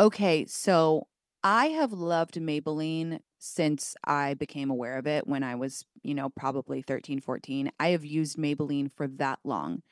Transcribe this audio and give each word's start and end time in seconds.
Okay, 0.00 0.44
so 0.46 1.06
I 1.42 1.66
have 1.66 1.92
loved 1.92 2.34
Maybelline 2.34 3.20
since 3.38 3.94
I 4.04 4.34
became 4.34 4.70
aware 4.70 4.96
of 4.98 5.06
it 5.06 5.26
when 5.26 5.42
I 5.42 5.54
was, 5.54 5.84
you 6.02 6.14
know, 6.14 6.30
probably 6.30 6.82
13, 6.82 7.20
14. 7.20 7.70
I 7.78 7.88
have 7.88 8.04
used 8.04 8.36
Maybelline 8.36 8.90
for 8.92 9.06
that 9.08 9.38
long. 9.44 9.82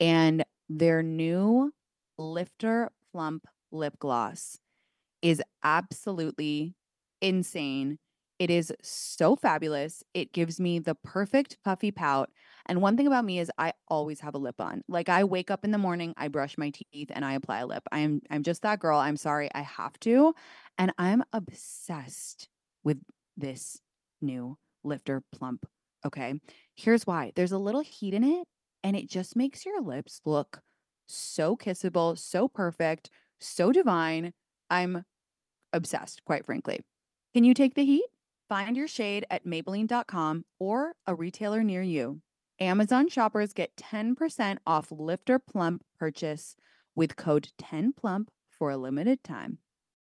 And 0.00 0.44
their 0.68 1.02
new 1.02 1.72
Lifter 2.18 2.90
Plump 3.12 3.46
lip 3.72 3.94
gloss 4.00 4.58
is 5.22 5.42
absolutely 5.64 6.74
insane. 7.20 7.98
It 8.38 8.50
is 8.50 8.72
so 8.82 9.36
fabulous. 9.36 10.02
It 10.14 10.32
gives 10.32 10.60
me 10.60 10.78
the 10.78 10.94
perfect 10.96 11.58
puffy 11.64 11.90
pout. 11.92 12.30
And 12.66 12.80
one 12.80 12.96
thing 12.96 13.06
about 13.06 13.24
me 13.24 13.38
is 13.38 13.50
I 13.58 13.72
always 13.88 14.20
have 14.20 14.34
a 14.34 14.38
lip 14.38 14.60
on. 14.60 14.82
Like 14.88 15.08
I 15.08 15.24
wake 15.24 15.50
up 15.50 15.64
in 15.64 15.70
the 15.70 15.78
morning, 15.78 16.14
I 16.16 16.28
brush 16.28 16.56
my 16.56 16.70
teeth 16.70 17.10
and 17.10 17.24
I 17.24 17.34
apply 17.34 17.60
a 17.60 17.66
lip. 17.66 17.82
I'm 17.90 18.22
I'm 18.30 18.42
just 18.42 18.62
that 18.62 18.80
girl. 18.80 18.98
I'm 18.98 19.16
sorry, 19.16 19.50
I 19.54 19.62
have 19.62 19.98
to. 20.00 20.34
And 20.78 20.92
I'm 20.98 21.24
obsessed 21.32 22.48
with 22.84 22.98
this 23.36 23.80
new 24.20 24.58
lifter 24.84 25.22
plump. 25.32 25.66
Okay. 26.04 26.34
Here's 26.74 27.06
why. 27.06 27.32
There's 27.34 27.52
a 27.52 27.58
little 27.58 27.82
heat 27.82 28.14
in 28.14 28.24
it 28.24 28.46
and 28.82 28.96
it 28.96 29.08
just 29.08 29.36
makes 29.36 29.64
your 29.64 29.80
lips 29.80 30.20
look 30.24 30.60
so 31.06 31.56
kissable, 31.56 32.18
so 32.18 32.48
perfect, 32.48 33.10
so 33.38 33.72
divine. 33.72 34.32
I'm 34.70 35.04
obsessed, 35.72 36.24
quite 36.24 36.44
frankly. 36.44 36.80
Can 37.34 37.44
you 37.44 37.54
take 37.54 37.74
the 37.74 37.84
heat? 37.84 38.06
Find 38.48 38.76
your 38.76 38.88
shade 38.88 39.24
at 39.30 39.46
Maybelline.com 39.46 40.44
or 40.58 40.92
a 41.06 41.14
retailer 41.14 41.62
near 41.62 41.82
you. 41.82 42.20
Amazon 42.62 43.08
shoppers 43.08 43.52
get 43.52 43.76
10% 43.76 44.58
off 44.66 44.92
Lifter 44.92 45.40
Plump 45.40 45.82
purchase 45.98 46.54
with 46.94 47.16
code 47.16 47.48
10PLUMP 47.60 48.28
for 48.48 48.70
a 48.70 48.76
limited 48.76 49.24
time. 49.24 49.58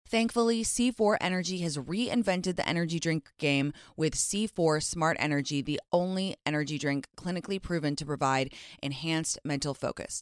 Thankfully, 0.07 0.61
C4 0.61 1.17
Energy 1.19 1.59
has 1.59 1.77
reinvented 1.77 2.57
the 2.57 2.67
energy 2.67 2.99
drink 2.99 3.31
game 3.39 3.73
with 3.95 4.13
C4 4.13 4.83
Smart 4.83 5.17
Energy, 5.19 5.61
the 5.61 5.79
only 5.91 6.35
energy 6.45 6.77
drink 6.77 7.07
clinically 7.17 7.59
proven 7.59 7.95
to 7.95 8.05
provide 8.05 8.53
enhanced 8.83 9.39
mental 9.43 9.73
focus. 9.73 10.21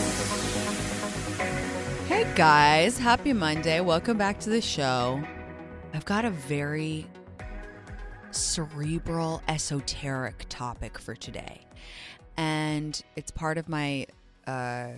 Guys, 2.35 2.97
happy 2.97 3.33
Monday. 3.33 3.81
Welcome 3.81 4.17
back 4.17 4.39
to 4.39 4.49
the 4.49 4.61
show. 4.61 5.21
I've 5.93 6.05
got 6.05 6.23
a 6.23 6.29
very 6.29 7.05
cerebral, 8.31 9.41
esoteric 9.49 10.45
topic 10.47 10.97
for 10.97 11.13
today. 11.13 11.67
And 12.37 12.99
it's 13.17 13.31
part 13.31 13.57
of 13.57 13.67
my 13.67 14.07
uh, 14.47 14.91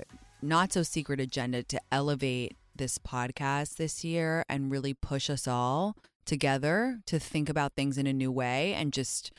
not 0.43 0.73
so 0.73 0.83
secret 0.83 1.19
agenda 1.19 1.63
to 1.63 1.81
elevate 1.91 2.55
this 2.75 2.99
podcast 2.99 3.77
this 3.77 4.03
year 4.03 4.45
and 4.47 4.69
really 4.69 4.93
push 4.93 5.27
us 5.27 5.47
all 5.47 5.97
together 6.25 6.99
to 7.07 7.17
think 7.17 7.49
about 7.49 7.73
things 7.75 7.97
in 7.97 8.05
a 8.05 8.13
new 8.13 8.31
way 8.31 8.75
and 8.75 8.93
just 8.93 9.31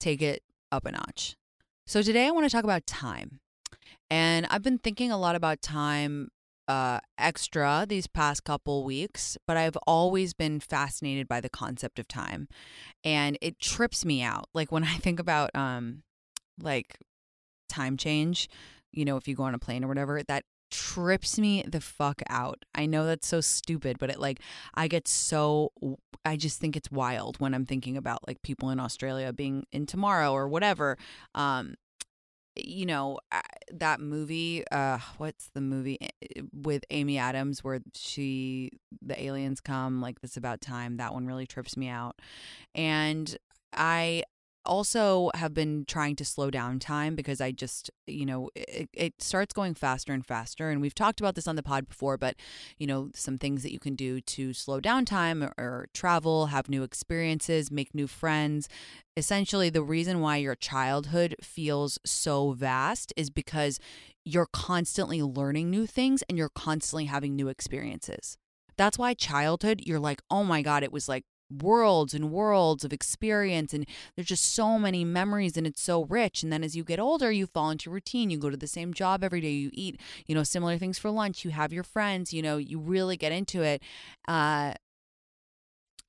take 0.00 0.22
it 0.22 0.42
up 0.72 0.86
a 0.86 0.92
notch. 0.92 1.36
So 1.86 2.00
today 2.00 2.28
I 2.28 2.30
want 2.30 2.46
to 2.46 2.50
talk 2.50 2.64
about 2.64 2.86
time. 2.86 3.40
And 4.08 4.46
I've 4.50 4.62
been 4.62 4.78
thinking 4.78 5.12
a 5.12 5.18
lot 5.18 5.36
about 5.36 5.60
time 5.60 6.30
uh, 6.70 7.00
extra 7.18 7.84
these 7.88 8.06
past 8.06 8.44
couple 8.44 8.84
weeks, 8.84 9.36
but 9.44 9.56
I've 9.56 9.76
always 9.88 10.34
been 10.34 10.60
fascinated 10.60 11.26
by 11.26 11.40
the 11.40 11.48
concept 11.48 11.98
of 11.98 12.06
time, 12.06 12.46
and 13.02 13.36
it 13.40 13.58
trips 13.58 14.04
me 14.04 14.22
out. 14.22 14.48
Like 14.54 14.70
when 14.70 14.84
I 14.94 14.94
think 14.94 15.18
about 15.18 15.50
um, 15.56 16.04
like 16.62 16.96
time 17.68 17.96
change, 17.96 18.48
you 18.92 19.04
know, 19.04 19.16
if 19.16 19.26
you 19.26 19.34
go 19.34 19.42
on 19.42 19.54
a 19.54 19.58
plane 19.58 19.82
or 19.84 19.88
whatever, 19.88 20.22
that 20.22 20.44
trips 20.70 21.40
me 21.40 21.64
the 21.66 21.80
fuck 21.80 22.22
out. 22.28 22.64
I 22.72 22.86
know 22.86 23.04
that's 23.04 23.26
so 23.26 23.40
stupid, 23.40 23.98
but 23.98 24.10
it 24.10 24.20
like 24.20 24.38
I 24.74 24.86
get 24.86 25.08
so 25.08 25.72
I 26.24 26.36
just 26.36 26.60
think 26.60 26.76
it's 26.76 26.92
wild 26.92 27.40
when 27.40 27.52
I'm 27.52 27.66
thinking 27.66 27.96
about 27.96 28.28
like 28.28 28.42
people 28.42 28.70
in 28.70 28.78
Australia 28.78 29.32
being 29.32 29.66
in 29.72 29.86
tomorrow 29.86 30.30
or 30.30 30.46
whatever. 30.46 30.96
Um 31.34 31.74
you 32.56 32.84
know 32.84 33.18
that 33.72 34.00
movie 34.00 34.64
uh 34.72 34.98
what's 35.18 35.48
the 35.54 35.60
movie 35.60 35.98
eh, 36.00 36.40
with 36.52 36.84
amy 36.90 37.16
adams 37.16 37.62
where 37.62 37.80
she 37.94 38.70
the 39.02 39.20
aliens 39.22 39.60
come 39.60 40.00
like 40.00 40.20
this 40.20 40.36
about 40.36 40.60
time. 40.60 40.96
That 40.96 41.14
one 41.14 41.26
really 41.26 41.46
trips 41.46 41.76
me 41.76 41.88
out. 41.88 42.20
And 42.74 43.36
i 43.72 44.24
also 44.64 45.30
have 45.34 45.54
been 45.54 45.84
trying 45.86 46.16
to 46.16 46.24
slow 46.24 46.50
down 46.50 46.78
time 46.78 47.14
because 47.14 47.40
I 47.40 47.50
just, 47.50 47.90
you 48.06 48.26
know, 48.26 48.50
it, 48.54 48.88
it, 48.92 49.22
starts 49.22 49.52
going 49.52 49.74
faster 49.74 50.12
and 50.12 50.24
faster. 50.24 50.70
And 50.70 50.80
we've 50.80 50.94
talked 50.94 51.20
about 51.20 51.34
this 51.34 51.48
on 51.48 51.56
the 51.56 51.62
pod 51.62 51.88
before, 51.88 52.16
but, 52.16 52.36
you 52.78 52.86
know, 52.86 53.10
some 53.14 53.38
things 53.38 53.62
that 53.62 53.72
you 53.72 53.78
can 53.78 53.94
do 53.94 54.20
to 54.20 54.52
slow 54.52 54.80
down 54.80 55.04
time 55.04 55.42
or, 55.42 55.52
or 55.58 55.88
travel, 55.94 56.46
have 56.46 56.68
new 56.68 56.82
experiences, 56.82 57.70
make 57.70 57.94
new 57.94 58.06
friends. 58.06 58.68
Essentially, 59.16 59.70
the 59.70 59.82
reason 59.82 60.20
why 60.20 60.36
your 60.36 60.54
childhood 60.54 61.36
feels 61.42 61.98
so 62.04 62.52
vast 62.52 63.12
is 63.16 63.30
because 63.30 63.78
you're 64.24 64.48
constantly 64.52 65.22
learning 65.22 65.70
new 65.70 65.86
things 65.86 66.22
and 66.28 66.36
you're 66.36 66.50
constantly 66.50 67.06
having 67.06 67.34
new 67.34 67.48
experiences. 67.48 68.36
That's 68.76 68.98
why 68.98 69.14
childhood, 69.14 69.82
you're 69.84 70.00
like, 70.00 70.22
oh 70.30 70.44
my 70.44 70.62
God, 70.62 70.82
it 70.82 70.92
was 70.92 71.08
like 71.08 71.24
worlds 71.50 72.14
and 72.14 72.30
worlds 72.30 72.84
of 72.84 72.92
experience 72.92 73.74
and 73.74 73.86
there's 74.14 74.28
just 74.28 74.54
so 74.54 74.78
many 74.78 75.04
memories 75.04 75.56
and 75.56 75.66
it's 75.66 75.82
so 75.82 76.04
rich. 76.04 76.42
And 76.42 76.52
then 76.52 76.64
as 76.64 76.76
you 76.76 76.84
get 76.84 77.00
older 77.00 77.30
you 77.32 77.46
fall 77.46 77.70
into 77.70 77.90
routine. 77.90 78.30
You 78.30 78.38
go 78.38 78.50
to 78.50 78.56
the 78.56 78.66
same 78.66 78.94
job 78.94 79.24
every 79.24 79.40
day. 79.40 79.50
You 79.50 79.70
eat 79.72 80.00
you 80.26 80.34
know 80.34 80.42
similar 80.42 80.78
things 80.78 80.98
for 80.98 81.10
lunch. 81.10 81.44
You 81.44 81.50
have 81.50 81.72
your 81.72 81.82
friends 81.84 82.32
you 82.32 82.42
know 82.42 82.56
you 82.56 82.78
really 82.78 83.16
get 83.16 83.32
into 83.32 83.62
it 83.62 83.82
uh, 84.28 84.74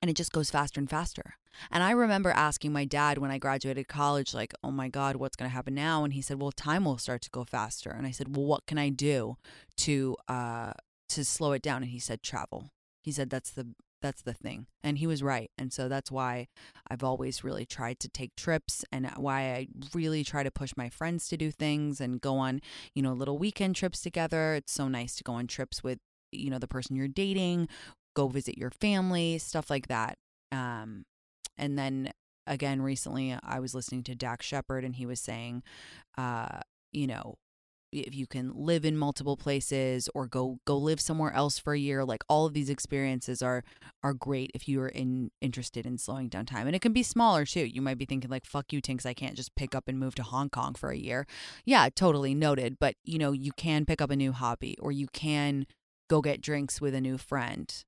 and 0.00 0.10
it 0.10 0.16
just 0.16 0.32
goes 0.32 0.50
faster 0.50 0.80
and 0.80 0.90
faster. 0.90 1.36
And 1.70 1.82
i 1.82 1.90
remember 1.90 2.30
asking 2.30 2.72
my 2.72 2.84
dad 2.84 3.18
when 3.18 3.30
i 3.30 3.38
graduated 3.38 3.86
college 3.86 4.32
like 4.32 4.54
oh 4.64 4.70
my 4.70 4.88
god 4.88 5.16
what's 5.16 5.36
going 5.36 5.50
to 5.50 5.54
happen 5.54 5.74
now? 5.74 6.04
And 6.04 6.12
he 6.12 6.22
said 6.22 6.40
well 6.40 6.52
time 6.52 6.84
will 6.84 6.98
start 6.98 7.22
to 7.22 7.30
go 7.30 7.44
faster. 7.44 7.90
And 7.90 8.06
i 8.06 8.10
said 8.10 8.34
well 8.36 8.46
what 8.46 8.66
can 8.66 8.78
i 8.78 8.88
do 8.88 9.36
to 9.78 10.16
uh 10.28 10.72
to 11.10 11.24
slow 11.24 11.52
it 11.52 11.62
down? 11.62 11.82
And 11.82 11.90
he 11.90 11.98
said 11.98 12.22
travel. 12.22 12.70
He 13.02 13.12
said 13.12 13.30
that's 13.30 13.50
the 13.50 13.68
that's 14.02 14.22
the 14.22 14.34
thing. 14.34 14.66
And 14.82 14.98
he 14.98 15.06
was 15.06 15.22
right. 15.22 15.50
And 15.56 15.72
so 15.72 15.88
that's 15.88 16.10
why 16.10 16.48
I've 16.90 17.02
always 17.02 17.42
really 17.42 17.64
tried 17.64 18.00
to 18.00 18.08
take 18.08 18.36
trips 18.36 18.84
and 18.92 19.10
why 19.16 19.52
I 19.52 19.68
really 19.94 20.24
try 20.24 20.42
to 20.42 20.50
push 20.50 20.72
my 20.76 20.88
friends 20.88 21.28
to 21.28 21.36
do 21.36 21.50
things 21.50 22.00
and 22.00 22.20
go 22.20 22.36
on, 22.36 22.60
you 22.94 23.02
know, 23.02 23.12
little 23.12 23.38
weekend 23.38 23.76
trips 23.76 24.00
together. 24.02 24.54
It's 24.54 24.72
so 24.72 24.88
nice 24.88 25.16
to 25.16 25.24
go 25.24 25.32
on 25.32 25.46
trips 25.46 25.82
with, 25.82 25.98
you 26.30 26.50
know, 26.50 26.58
the 26.58 26.68
person 26.68 26.96
you're 26.96 27.08
dating, 27.08 27.68
go 28.14 28.28
visit 28.28 28.58
your 28.58 28.70
family, 28.70 29.38
stuff 29.38 29.70
like 29.70 29.88
that. 29.88 30.18
Um, 30.50 31.04
and 31.56 31.78
then 31.78 32.12
again, 32.46 32.82
recently 32.82 33.36
I 33.42 33.60
was 33.60 33.74
listening 33.74 34.02
to 34.04 34.14
Dax 34.14 34.44
Shepard 34.44 34.84
and 34.84 34.96
he 34.96 35.06
was 35.06 35.20
saying, 35.20 35.62
uh, 36.18 36.60
you 36.92 37.06
know, 37.06 37.36
if 37.92 38.14
you 38.14 38.26
can 38.26 38.52
live 38.54 38.84
in 38.84 38.96
multiple 38.96 39.36
places 39.36 40.08
or 40.14 40.26
go 40.26 40.58
go 40.64 40.76
live 40.76 41.00
somewhere 41.00 41.32
else 41.32 41.58
for 41.58 41.74
a 41.74 41.78
year 41.78 42.04
like 42.04 42.24
all 42.28 42.46
of 42.46 42.54
these 42.54 42.70
experiences 42.70 43.42
are 43.42 43.62
are 44.02 44.14
great 44.14 44.50
if 44.54 44.66
you 44.66 44.80
are 44.80 44.88
in 44.88 45.30
interested 45.40 45.86
in 45.86 45.98
slowing 45.98 46.28
down 46.28 46.46
time. 46.46 46.66
And 46.66 46.74
it 46.74 46.82
can 46.82 46.92
be 46.92 47.02
smaller 47.02 47.44
too. 47.44 47.64
You 47.64 47.82
might 47.82 47.98
be 47.98 48.04
thinking 48.04 48.30
like 48.30 48.44
fuck 48.44 48.72
you 48.72 48.80
Tinx 48.80 49.06
i 49.06 49.14
can't 49.14 49.36
just 49.36 49.54
pick 49.54 49.74
up 49.74 49.88
and 49.88 49.98
move 49.98 50.14
to 50.16 50.22
hong 50.22 50.50
kong 50.50 50.74
for 50.74 50.90
a 50.90 50.96
year. 50.96 51.26
Yeah 51.64 51.88
totally 51.94 52.34
noted 52.34 52.78
but 52.78 52.96
you 53.04 53.18
know 53.18 53.32
you 53.32 53.52
can 53.52 53.84
pick 53.84 54.00
up 54.00 54.10
a 54.10 54.16
new 54.16 54.32
hobby 54.32 54.76
or 54.80 54.92
you 54.92 55.06
can 55.12 55.66
go 56.08 56.20
get 56.20 56.40
drinks 56.40 56.80
with 56.80 56.94
a 56.94 57.00
new 57.00 57.18
friend. 57.18 57.84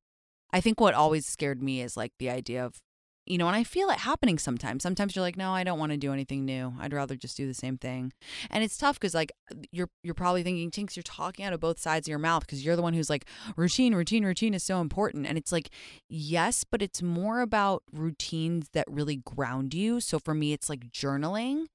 I 0.52 0.60
think 0.60 0.80
what 0.80 0.94
always 0.94 1.26
scared 1.26 1.62
me 1.62 1.82
is 1.82 1.96
like 1.96 2.12
the 2.18 2.30
idea 2.30 2.64
of 2.64 2.80
you 3.26 3.38
know, 3.38 3.46
and 3.46 3.56
I 3.56 3.64
feel 3.64 3.88
it 3.90 3.98
happening 4.00 4.38
sometimes. 4.38 4.82
Sometimes 4.82 5.16
you're 5.16 5.22
like, 5.22 5.36
no, 5.36 5.52
I 5.52 5.64
don't 5.64 5.78
want 5.78 5.92
to 5.92 5.98
do 5.98 6.12
anything 6.12 6.44
new. 6.44 6.74
I'd 6.78 6.92
rather 6.92 7.16
just 7.16 7.36
do 7.36 7.46
the 7.46 7.54
same 7.54 7.78
thing. 7.78 8.12
And 8.50 8.62
it's 8.62 8.76
tough 8.76 9.00
because 9.00 9.14
like 9.14 9.32
you're 9.72 9.88
you're 10.02 10.14
probably 10.14 10.42
thinking, 10.42 10.70
Tinx, 10.70 10.96
you're 10.96 11.02
talking 11.02 11.44
out 11.44 11.52
of 11.52 11.60
both 11.60 11.78
sides 11.78 12.06
of 12.06 12.10
your 12.10 12.18
mouth 12.18 12.42
because 12.42 12.64
you're 12.64 12.76
the 12.76 12.82
one 12.82 12.94
who's 12.94 13.10
like, 13.10 13.26
routine, 13.56 13.94
routine, 13.94 14.24
routine 14.24 14.54
is 14.54 14.62
so 14.62 14.80
important. 14.80 15.26
And 15.26 15.38
it's 15.38 15.52
like, 15.52 15.70
yes, 16.08 16.64
but 16.64 16.82
it's 16.82 17.02
more 17.02 17.40
about 17.40 17.82
routines 17.92 18.68
that 18.74 18.86
really 18.88 19.16
ground 19.16 19.72
you. 19.72 20.00
So 20.00 20.18
for 20.18 20.34
me, 20.34 20.52
it's 20.52 20.68
like 20.68 20.90
journaling 20.90 21.66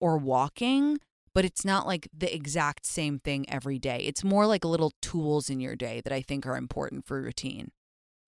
or 0.00 0.16
walking. 0.16 0.98
But 1.34 1.44
it's 1.44 1.64
not 1.64 1.84
like 1.84 2.08
the 2.16 2.32
exact 2.32 2.86
same 2.86 3.18
thing 3.18 3.50
every 3.50 3.80
day. 3.80 3.98
It's 4.06 4.22
more 4.22 4.46
like 4.46 4.64
little 4.64 4.92
tools 5.02 5.50
in 5.50 5.58
your 5.58 5.74
day 5.74 6.00
that 6.04 6.12
I 6.12 6.22
think 6.22 6.46
are 6.46 6.56
important 6.56 7.04
for 7.04 7.20
routine 7.20 7.72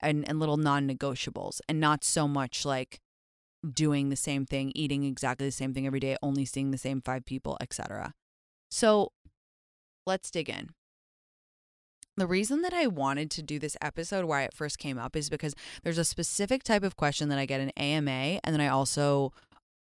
and, 0.06 0.26
and 0.29 0.38
little 0.38 0.56
non 0.56 0.88
negotiables 0.88 1.61
and 1.69 1.81
not 1.81 2.05
so 2.05 2.29
much 2.29 2.64
like 2.64 3.00
doing 3.69 4.08
the 4.08 4.17
same 4.17 4.47
thing, 4.47 4.73
eating 4.75 5.05
exactly 5.05 5.47
the 5.47 5.53
same 5.53 5.75
thing 5.75 5.87
every 5.87 6.00
day, 6.00 6.17
only 6.23 6.44
seeing 6.44 6.70
the 6.70 6.79
same 6.79 7.03
five 7.03 7.26
people, 7.26 7.58
etc. 7.61 8.12
So 8.70 9.12
let's 10.06 10.31
dig 10.31 10.49
in. 10.49 10.70
The 12.17 12.26
reason 12.26 12.62
that 12.62 12.73
I 12.73 12.87
wanted 12.87 13.31
to 13.32 13.43
do 13.43 13.58
this 13.58 13.76
episode, 13.82 14.25
why 14.25 14.44
it 14.44 14.55
first 14.55 14.79
came 14.79 14.97
up, 14.97 15.17
is 15.17 15.29
because 15.29 15.55
there's 15.82 15.99
a 15.99 16.05
specific 16.05 16.62
type 16.62 16.82
of 16.82 16.97
question 16.97 17.29
that 17.29 17.38
I 17.38 17.44
get 17.44 17.61
in 17.61 17.70
AMA, 17.70 18.41
and 18.43 18.55
then 18.55 18.61
I 18.61 18.69
also 18.69 19.35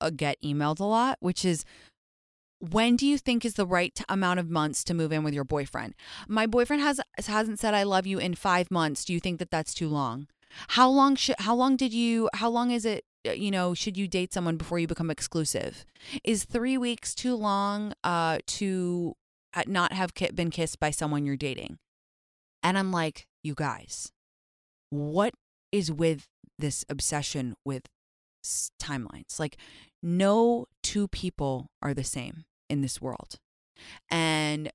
uh, 0.00 0.10
get 0.10 0.40
emailed 0.42 0.80
a 0.80 0.84
lot, 0.84 1.18
which 1.20 1.44
is 1.44 1.64
when 2.72 2.96
do 2.96 3.06
you 3.06 3.18
think 3.18 3.44
is 3.44 3.54
the 3.54 3.66
right 3.66 4.00
amount 4.08 4.40
of 4.40 4.50
months 4.50 4.84
to 4.84 4.94
move 4.94 5.12
in 5.12 5.22
with 5.22 5.34
your 5.34 5.44
boyfriend? 5.44 5.94
My 6.28 6.46
boyfriend 6.46 6.82
has 6.82 7.00
hasn't 7.26 7.58
said 7.58 7.74
I 7.74 7.82
love 7.82 8.06
you 8.06 8.18
in 8.18 8.34
5 8.34 8.70
months. 8.70 9.04
Do 9.04 9.12
you 9.12 9.20
think 9.20 9.38
that 9.38 9.50
that's 9.50 9.74
too 9.74 9.88
long? 9.88 10.28
How 10.68 10.88
long 10.88 11.16
should 11.16 11.36
how 11.40 11.54
long 11.54 11.76
did 11.76 11.92
you 11.92 12.28
how 12.34 12.48
long 12.48 12.70
is 12.70 12.84
it 12.84 13.04
uh, 13.28 13.32
you 13.32 13.50
know 13.50 13.74
should 13.74 13.96
you 13.96 14.08
date 14.08 14.32
someone 14.32 14.56
before 14.56 14.78
you 14.78 14.86
become 14.86 15.10
exclusive? 15.10 15.84
Is 16.24 16.44
3 16.44 16.78
weeks 16.78 17.14
too 17.14 17.34
long 17.34 17.92
uh 18.04 18.38
to 18.46 19.14
uh, 19.54 19.62
not 19.66 19.92
have 19.92 20.12
been 20.34 20.50
kissed 20.50 20.80
by 20.80 20.90
someone 20.90 21.26
you're 21.26 21.36
dating? 21.36 21.78
And 22.62 22.76
I'm 22.78 22.90
like, 22.90 23.26
you 23.44 23.54
guys, 23.54 24.10
what 24.90 25.34
is 25.70 25.92
with 25.92 26.26
this 26.58 26.84
obsession 26.88 27.54
with 27.64 27.84
timelines? 28.80 29.38
Like 29.38 29.56
no 30.02 30.66
two 30.82 31.08
people 31.08 31.70
are 31.82 31.94
the 31.94 32.04
same 32.04 32.44
in 32.68 32.80
this 32.80 33.00
world. 33.00 33.38
And 34.10 34.70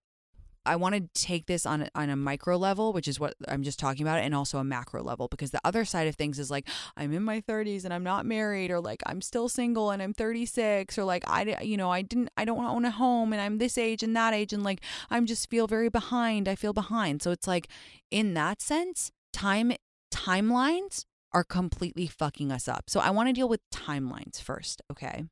I 0.64 0.76
want 0.76 0.94
to 0.94 1.10
take 1.20 1.48
this 1.48 1.66
on 1.66 1.90
on 1.96 2.12
a 2.12 2.16
micro 2.16 2.56
level, 2.56 2.94
which 2.94 3.08
is 3.08 3.20
what 3.20 3.34
I'm 3.48 3.64
just 3.64 3.80
talking 3.80 4.04
about, 4.04 4.20
and 4.20 4.36
also 4.36 4.60
a 4.60 4.64
macro 4.64 5.02
level, 5.02 5.28
because 5.28 5.50
the 5.50 5.62
other 5.64 5.86
side 5.86 6.08
of 6.08 6.16
things 6.16 6.38
is 6.38 6.52
like 6.52 6.68
I'm 6.96 7.12
in 7.14 7.24
my 7.24 7.42
30s 7.42 7.84
and 7.84 7.92
I'm 7.92 8.04
not 8.04 8.28
married, 8.28 8.70
or 8.70 8.80
like 8.80 9.02
I'm 9.08 9.22
still 9.22 9.50
single 9.50 9.90
and 9.90 10.04
I'm 10.04 10.14
36, 10.14 11.00
or 11.00 11.04
like 11.04 11.24
I, 11.28 11.58
you 11.64 11.78
know, 11.78 11.90
I 11.90 12.04
didn't, 12.04 12.30
I 12.38 12.46
don't 12.46 12.64
own 12.64 12.86
a 12.86 12.92
home 12.92 13.34
and 13.34 13.42
I'm 13.42 13.58
this 13.58 13.76
age 13.76 14.04
and 14.04 14.16
that 14.16 14.36
age, 14.36 14.54
and 14.54 14.62
like 14.62 14.82
I'm 15.10 15.26
just 15.26 15.50
feel 15.50 15.66
very 15.66 15.90
behind. 15.90 16.48
I 16.48 16.54
feel 16.54 16.74
behind. 16.74 17.24
So 17.24 17.32
it's 17.32 17.48
like 17.48 17.68
in 18.12 18.36
that 18.36 18.62
sense, 18.62 19.12
time 19.34 19.74
timelines 20.14 21.06
are 21.34 21.44
completely 21.44 22.06
fucking 22.06 22.52
us 22.52 22.68
up. 22.68 22.84
So 22.88 23.00
I 23.00 23.10
want 23.10 23.30
to 23.30 23.34
deal 23.34 23.50
with 23.50 23.62
timelines 23.74 24.40
first, 24.40 24.82
okay? 24.92 25.24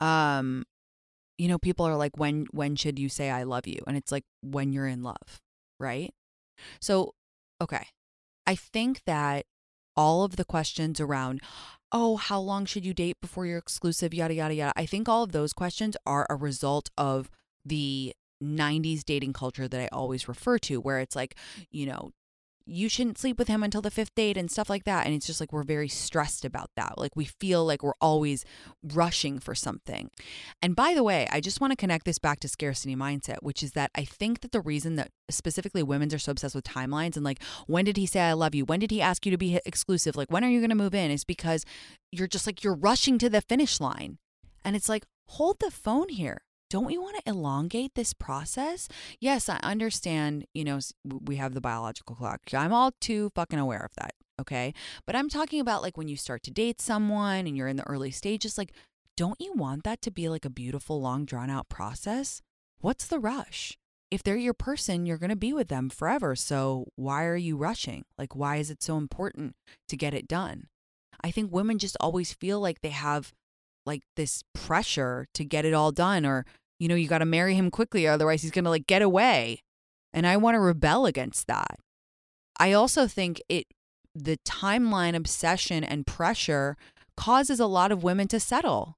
Um 0.00 0.64
you 1.38 1.48
know 1.48 1.58
people 1.58 1.86
are 1.86 1.96
like 1.96 2.16
when 2.16 2.46
when 2.52 2.76
should 2.76 2.98
you 2.98 3.08
say 3.08 3.30
I 3.30 3.42
love 3.42 3.66
you? 3.66 3.80
And 3.86 3.96
it's 3.96 4.12
like 4.12 4.24
when 4.42 4.72
you're 4.72 4.86
in 4.86 5.02
love, 5.02 5.40
right? 5.80 6.12
So 6.80 7.14
okay. 7.60 7.86
I 8.46 8.54
think 8.54 9.02
that 9.06 9.46
all 9.96 10.24
of 10.24 10.36
the 10.36 10.44
questions 10.44 11.00
around 11.00 11.40
oh, 11.94 12.16
how 12.16 12.40
long 12.40 12.66
should 12.66 12.84
you 12.84 12.92
date 12.92 13.16
before 13.22 13.46
you're 13.46 13.56
exclusive, 13.56 14.12
yada, 14.12 14.34
yada, 14.34 14.52
yada. 14.52 14.72
I 14.74 14.84
think 14.84 15.08
all 15.08 15.22
of 15.22 15.30
those 15.30 15.52
questions 15.52 15.96
are 16.04 16.26
a 16.28 16.34
result 16.34 16.90
of 16.98 17.30
the 17.64 18.12
90s 18.42 19.04
dating 19.04 19.32
culture 19.32 19.68
that 19.68 19.80
I 19.80 19.88
always 19.92 20.26
refer 20.26 20.58
to, 20.58 20.80
where 20.80 20.98
it's 20.98 21.14
like, 21.14 21.36
you 21.70 21.86
know, 21.86 22.10
you 22.66 22.88
shouldn't 22.88 23.18
sleep 23.18 23.38
with 23.38 23.48
him 23.48 23.62
until 23.62 23.82
the 23.82 23.90
fifth 23.90 24.14
date 24.14 24.36
and 24.36 24.50
stuff 24.50 24.70
like 24.70 24.84
that. 24.84 25.06
And 25.06 25.14
it's 25.14 25.26
just 25.26 25.40
like 25.40 25.52
we're 25.52 25.62
very 25.64 25.88
stressed 25.88 26.44
about 26.44 26.70
that. 26.76 26.98
Like 26.98 27.14
we 27.14 27.24
feel 27.24 27.64
like 27.64 27.82
we're 27.82 27.92
always 28.00 28.44
rushing 28.82 29.38
for 29.38 29.54
something. 29.54 30.10
And 30.62 30.74
by 30.74 30.94
the 30.94 31.02
way, 31.02 31.28
I 31.30 31.40
just 31.40 31.60
want 31.60 31.72
to 31.72 31.76
connect 31.76 32.04
this 32.04 32.18
back 32.18 32.40
to 32.40 32.48
scarcity 32.48 32.96
mindset, 32.96 33.38
which 33.42 33.62
is 33.62 33.72
that 33.72 33.90
I 33.94 34.04
think 34.04 34.40
that 34.40 34.52
the 34.52 34.60
reason 34.60 34.96
that 34.96 35.10
specifically 35.30 35.82
women's 35.82 36.14
are 36.14 36.18
so 36.18 36.32
obsessed 36.32 36.54
with 36.54 36.64
timelines 36.64 37.16
and 37.16 37.24
like, 37.24 37.42
when 37.66 37.84
did 37.84 37.96
he 37.96 38.06
say 38.06 38.20
I 38.20 38.32
love 38.32 38.54
you? 38.54 38.64
When 38.64 38.80
did 38.80 38.90
he 38.90 39.02
ask 39.02 39.26
you 39.26 39.32
to 39.32 39.38
be 39.38 39.60
exclusive? 39.66 40.16
Like, 40.16 40.30
when 40.30 40.44
are 40.44 40.50
you 40.50 40.60
going 40.60 40.70
to 40.70 40.76
move 40.76 40.94
in? 40.94 41.10
Is 41.10 41.24
because 41.24 41.64
you're 42.12 42.28
just 42.28 42.46
like, 42.46 42.64
you're 42.64 42.74
rushing 42.74 43.18
to 43.18 43.28
the 43.28 43.40
finish 43.40 43.80
line. 43.80 44.18
And 44.64 44.74
it's 44.74 44.88
like, 44.88 45.04
hold 45.26 45.60
the 45.60 45.70
phone 45.70 46.08
here 46.08 46.40
don't 46.74 46.86
we 46.86 46.98
want 46.98 47.14
to 47.14 47.30
elongate 47.30 47.94
this 47.94 48.12
process? 48.12 48.88
Yes, 49.20 49.48
I 49.48 49.60
understand, 49.62 50.44
you 50.54 50.64
know, 50.64 50.80
we 51.04 51.36
have 51.36 51.54
the 51.54 51.60
biological 51.60 52.16
clock. 52.16 52.40
I'm 52.52 52.72
all 52.72 52.90
too 53.00 53.30
fucking 53.36 53.60
aware 53.60 53.84
of 53.84 53.94
that. 53.94 54.14
Okay. 54.40 54.74
But 55.06 55.14
I'm 55.14 55.28
talking 55.28 55.60
about 55.60 55.82
like 55.82 55.96
when 55.96 56.08
you 56.08 56.16
start 56.16 56.42
to 56.42 56.50
date 56.50 56.80
someone 56.80 57.46
and 57.46 57.56
you're 57.56 57.68
in 57.68 57.76
the 57.76 57.86
early 57.86 58.10
stages, 58.10 58.58
like, 58.58 58.72
don't 59.16 59.40
you 59.40 59.52
want 59.54 59.84
that 59.84 60.02
to 60.02 60.10
be 60.10 60.28
like 60.28 60.44
a 60.44 60.50
beautiful, 60.50 61.00
long, 61.00 61.24
drawn 61.24 61.48
out 61.48 61.68
process? 61.68 62.42
What's 62.80 63.06
the 63.06 63.20
rush? 63.20 63.78
If 64.10 64.24
they're 64.24 64.34
your 64.34 64.52
person, 64.52 65.06
you're 65.06 65.16
going 65.16 65.30
to 65.30 65.36
be 65.36 65.52
with 65.52 65.68
them 65.68 65.88
forever. 65.88 66.34
So 66.34 66.88
why 66.96 67.24
are 67.26 67.36
you 67.36 67.56
rushing? 67.56 68.04
Like, 68.18 68.34
why 68.34 68.56
is 68.56 68.68
it 68.68 68.82
so 68.82 68.96
important 68.96 69.54
to 69.86 69.96
get 69.96 70.12
it 70.12 70.26
done? 70.26 70.66
I 71.22 71.30
think 71.30 71.52
women 71.52 71.78
just 71.78 71.96
always 72.00 72.32
feel 72.32 72.58
like 72.58 72.80
they 72.80 72.88
have 72.88 73.32
like 73.86 74.02
this 74.16 74.42
pressure 74.54 75.28
to 75.34 75.44
get 75.44 75.64
it 75.64 75.72
all 75.72 75.92
done 75.92 76.26
or 76.26 76.44
you 76.78 76.88
know, 76.88 76.94
you 76.94 77.08
got 77.08 77.18
to 77.18 77.24
marry 77.24 77.54
him 77.54 77.70
quickly, 77.70 78.06
otherwise 78.06 78.42
he's 78.42 78.50
going 78.50 78.64
to 78.64 78.70
like 78.70 78.86
get 78.86 79.02
away. 79.02 79.62
And 80.12 80.26
I 80.26 80.36
want 80.36 80.54
to 80.54 80.60
rebel 80.60 81.06
against 81.06 81.46
that. 81.48 81.78
I 82.58 82.72
also 82.72 83.06
think 83.06 83.40
it, 83.48 83.66
the 84.14 84.38
timeline 84.46 85.16
obsession 85.16 85.82
and 85.82 86.06
pressure 86.06 86.76
causes 87.16 87.60
a 87.60 87.66
lot 87.66 87.92
of 87.92 88.04
women 88.04 88.28
to 88.28 88.40
settle 88.40 88.96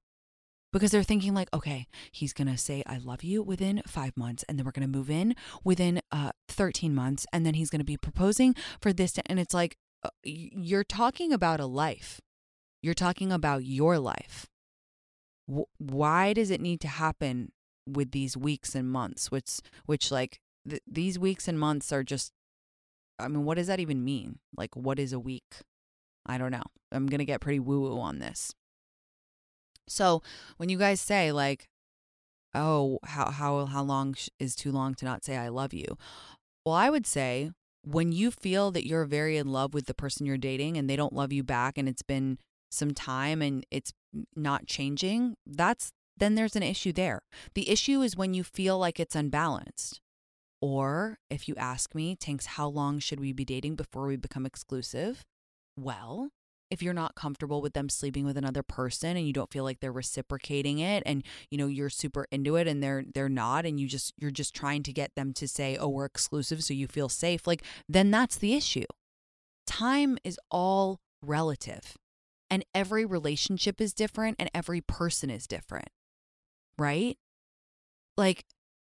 because 0.73 0.91
they're 0.91 1.03
thinking 1.03 1.33
like 1.33 1.49
okay 1.53 1.87
he's 2.11 2.33
going 2.33 2.47
to 2.47 2.57
say 2.57 2.83
i 2.85 2.97
love 2.97 3.23
you 3.23 3.41
within 3.41 3.81
5 3.87 4.17
months 4.17 4.43
and 4.47 4.57
then 4.57 4.65
we're 4.65 4.71
going 4.71 4.89
to 4.89 4.97
move 4.97 5.09
in 5.09 5.35
within 5.63 6.01
uh 6.11 6.31
13 6.49 6.93
months 6.93 7.25
and 7.31 7.45
then 7.45 7.53
he's 7.53 7.69
going 7.69 7.79
to 7.79 7.85
be 7.85 7.97
proposing 7.97 8.55
for 8.81 8.93
this 8.93 9.13
to, 9.13 9.21
and 9.25 9.39
it's 9.39 9.53
like 9.53 9.75
uh, 10.03 10.09
you're 10.23 10.83
talking 10.83 11.31
about 11.31 11.59
a 11.59 11.65
life 11.65 12.21
you're 12.81 12.93
talking 12.93 13.31
about 13.31 13.63
your 13.63 13.97
life 13.97 14.47
why 15.77 16.33
does 16.33 16.51
it 16.51 16.61
need 16.61 16.81
to 16.81 16.87
happen 16.87 17.51
with 17.87 18.11
these 18.11 18.35
weeks 18.35 18.75
and 18.75 18.89
months 18.89 19.31
which 19.31 19.59
which 19.85 20.11
like 20.11 20.39
th- 20.69 20.81
these 20.85 21.17
weeks 21.17 21.47
and 21.47 21.59
months 21.59 21.91
are 21.91 22.03
just 22.03 22.31
i 23.19 23.27
mean 23.27 23.45
what 23.45 23.57
does 23.57 23.67
that 23.67 23.79
even 23.79 24.03
mean? 24.03 24.39
Like 24.55 24.75
what 24.75 24.99
is 24.99 25.13
a 25.13 25.19
week? 25.19 25.61
I 26.25 26.37
don't 26.37 26.51
know. 26.51 26.63
I'm 26.91 27.07
going 27.07 27.19
to 27.19 27.25
get 27.25 27.41
pretty 27.41 27.59
woo 27.59 27.81
woo 27.81 27.99
on 27.99 28.19
this. 28.19 28.53
So 29.87 30.21
when 30.57 30.69
you 30.69 30.77
guys 30.77 30.99
say 31.01 31.31
like 31.31 31.67
oh 32.53 32.99
how 33.05 33.31
how 33.31 33.65
how 33.65 33.83
long 33.83 34.15
is 34.39 34.55
too 34.55 34.71
long 34.71 34.93
to 34.95 35.05
not 35.05 35.23
say 35.23 35.37
i 35.37 35.47
love 35.47 35.73
you? 35.73 35.97
Well 36.65 36.75
i 36.75 36.89
would 36.89 37.07
say 37.07 37.51
when 37.83 38.11
you 38.11 38.31
feel 38.31 38.71
that 38.71 38.85
you're 38.85 39.05
very 39.05 39.37
in 39.37 39.47
love 39.47 39.73
with 39.73 39.85
the 39.85 39.93
person 39.93 40.25
you're 40.25 40.37
dating 40.37 40.77
and 40.77 40.89
they 40.89 40.97
don't 40.97 41.13
love 41.13 41.31
you 41.31 41.43
back 41.43 41.77
and 41.77 41.87
it's 41.87 42.01
been 42.01 42.37
some 42.69 42.93
time 42.93 43.41
and 43.41 43.65
it's 43.71 43.93
not 44.35 44.65
changing 44.65 45.35
that's 45.45 45.93
then 46.17 46.35
there's 46.35 46.55
an 46.55 46.63
issue 46.63 46.91
there. 46.91 47.21
The 47.53 47.69
issue 47.69 48.01
is 48.01 48.15
when 48.15 48.33
you 48.33 48.43
feel 48.43 48.77
like 48.77 48.99
it's 48.99 49.15
unbalanced. 49.15 50.01
Or 50.61 51.19
if 51.29 51.47
you 51.47 51.55
ask 51.55 51.93
me, 51.93 52.15
Tinx, 52.15 52.45
how 52.45 52.67
long 52.67 52.99
should 52.99 53.19
we 53.19 53.31
be 53.31 53.45
dating 53.45 53.75
before 53.75 54.07
we 54.07 54.15
become 54.15 54.45
exclusive? 54.45 55.23
Well, 55.79 56.29
if 56.69 56.81
you're 56.81 56.93
not 56.93 57.15
comfortable 57.15 57.61
with 57.61 57.73
them 57.73 57.89
sleeping 57.89 58.25
with 58.25 58.37
another 58.37 58.63
person 58.63 59.15
and 59.15 59.25
you 59.25 59.33
don't 59.33 59.51
feel 59.51 59.63
like 59.63 59.79
they're 59.79 59.91
reciprocating 59.91 60.79
it 60.79 61.03
and 61.05 61.23
you 61.49 61.57
know 61.57 61.67
you're 61.67 61.89
super 61.89 62.27
into 62.31 62.55
it 62.57 62.67
and 62.67 62.83
they're 62.83 63.05
they're 63.13 63.29
not 63.29 63.65
and 63.65 63.79
you 63.79 63.87
just 63.87 64.13
you're 64.17 64.31
just 64.31 64.53
trying 64.53 64.83
to 64.83 64.91
get 64.91 65.15
them 65.15 65.31
to 65.33 65.47
say 65.47 65.77
oh 65.77 65.87
we're 65.87 66.03
exclusive 66.05 66.63
so 66.63 66.73
you 66.73 66.87
feel 66.87 67.07
safe 67.07 67.47
like 67.47 67.63
then 67.87 68.11
that's 68.11 68.37
the 68.37 68.53
issue 68.53 68.83
time 69.65 70.17
is 70.25 70.39
all 70.51 70.99
relative 71.21 71.95
And 72.49 72.63
every 72.73 73.05
relationship 73.05 73.81
is 73.81 73.93
different 73.93 74.37
and 74.39 74.49
every 74.53 74.81
person 74.81 75.29
is 75.29 75.47
different. 75.47 75.89
Right? 76.77 77.17
Like 78.17 78.45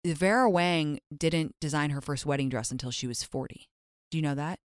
Vera 0.05 0.51
Wang 0.51 1.01
didn't 1.17 1.55
design 1.61 1.91
her 1.91 2.01
first 2.01 2.27
wedding 2.27 2.49
dress 2.49 2.71
until 2.71 2.91
she 2.91 3.07
was 3.07 3.23
40. 3.23 3.69
Do 4.11 4.19
you 4.19 4.23
know 4.23 4.35
that? 4.35 4.59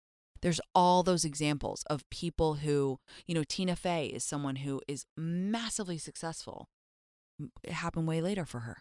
There's 0.42 0.60
all 0.74 1.02
those 1.02 1.24
examples 1.24 1.82
of 1.88 2.08
people 2.10 2.54
who, 2.54 2.98
you 3.26 3.34
know, 3.34 3.44
Tina 3.44 3.76
Fey 3.76 4.06
is 4.06 4.24
someone 4.24 4.56
who 4.56 4.80
is 4.86 5.06
massively 5.16 5.98
successful. 5.98 6.68
It 7.62 7.72
happened 7.72 8.06
way 8.06 8.20
later 8.20 8.44
for 8.44 8.60
her. 8.60 8.78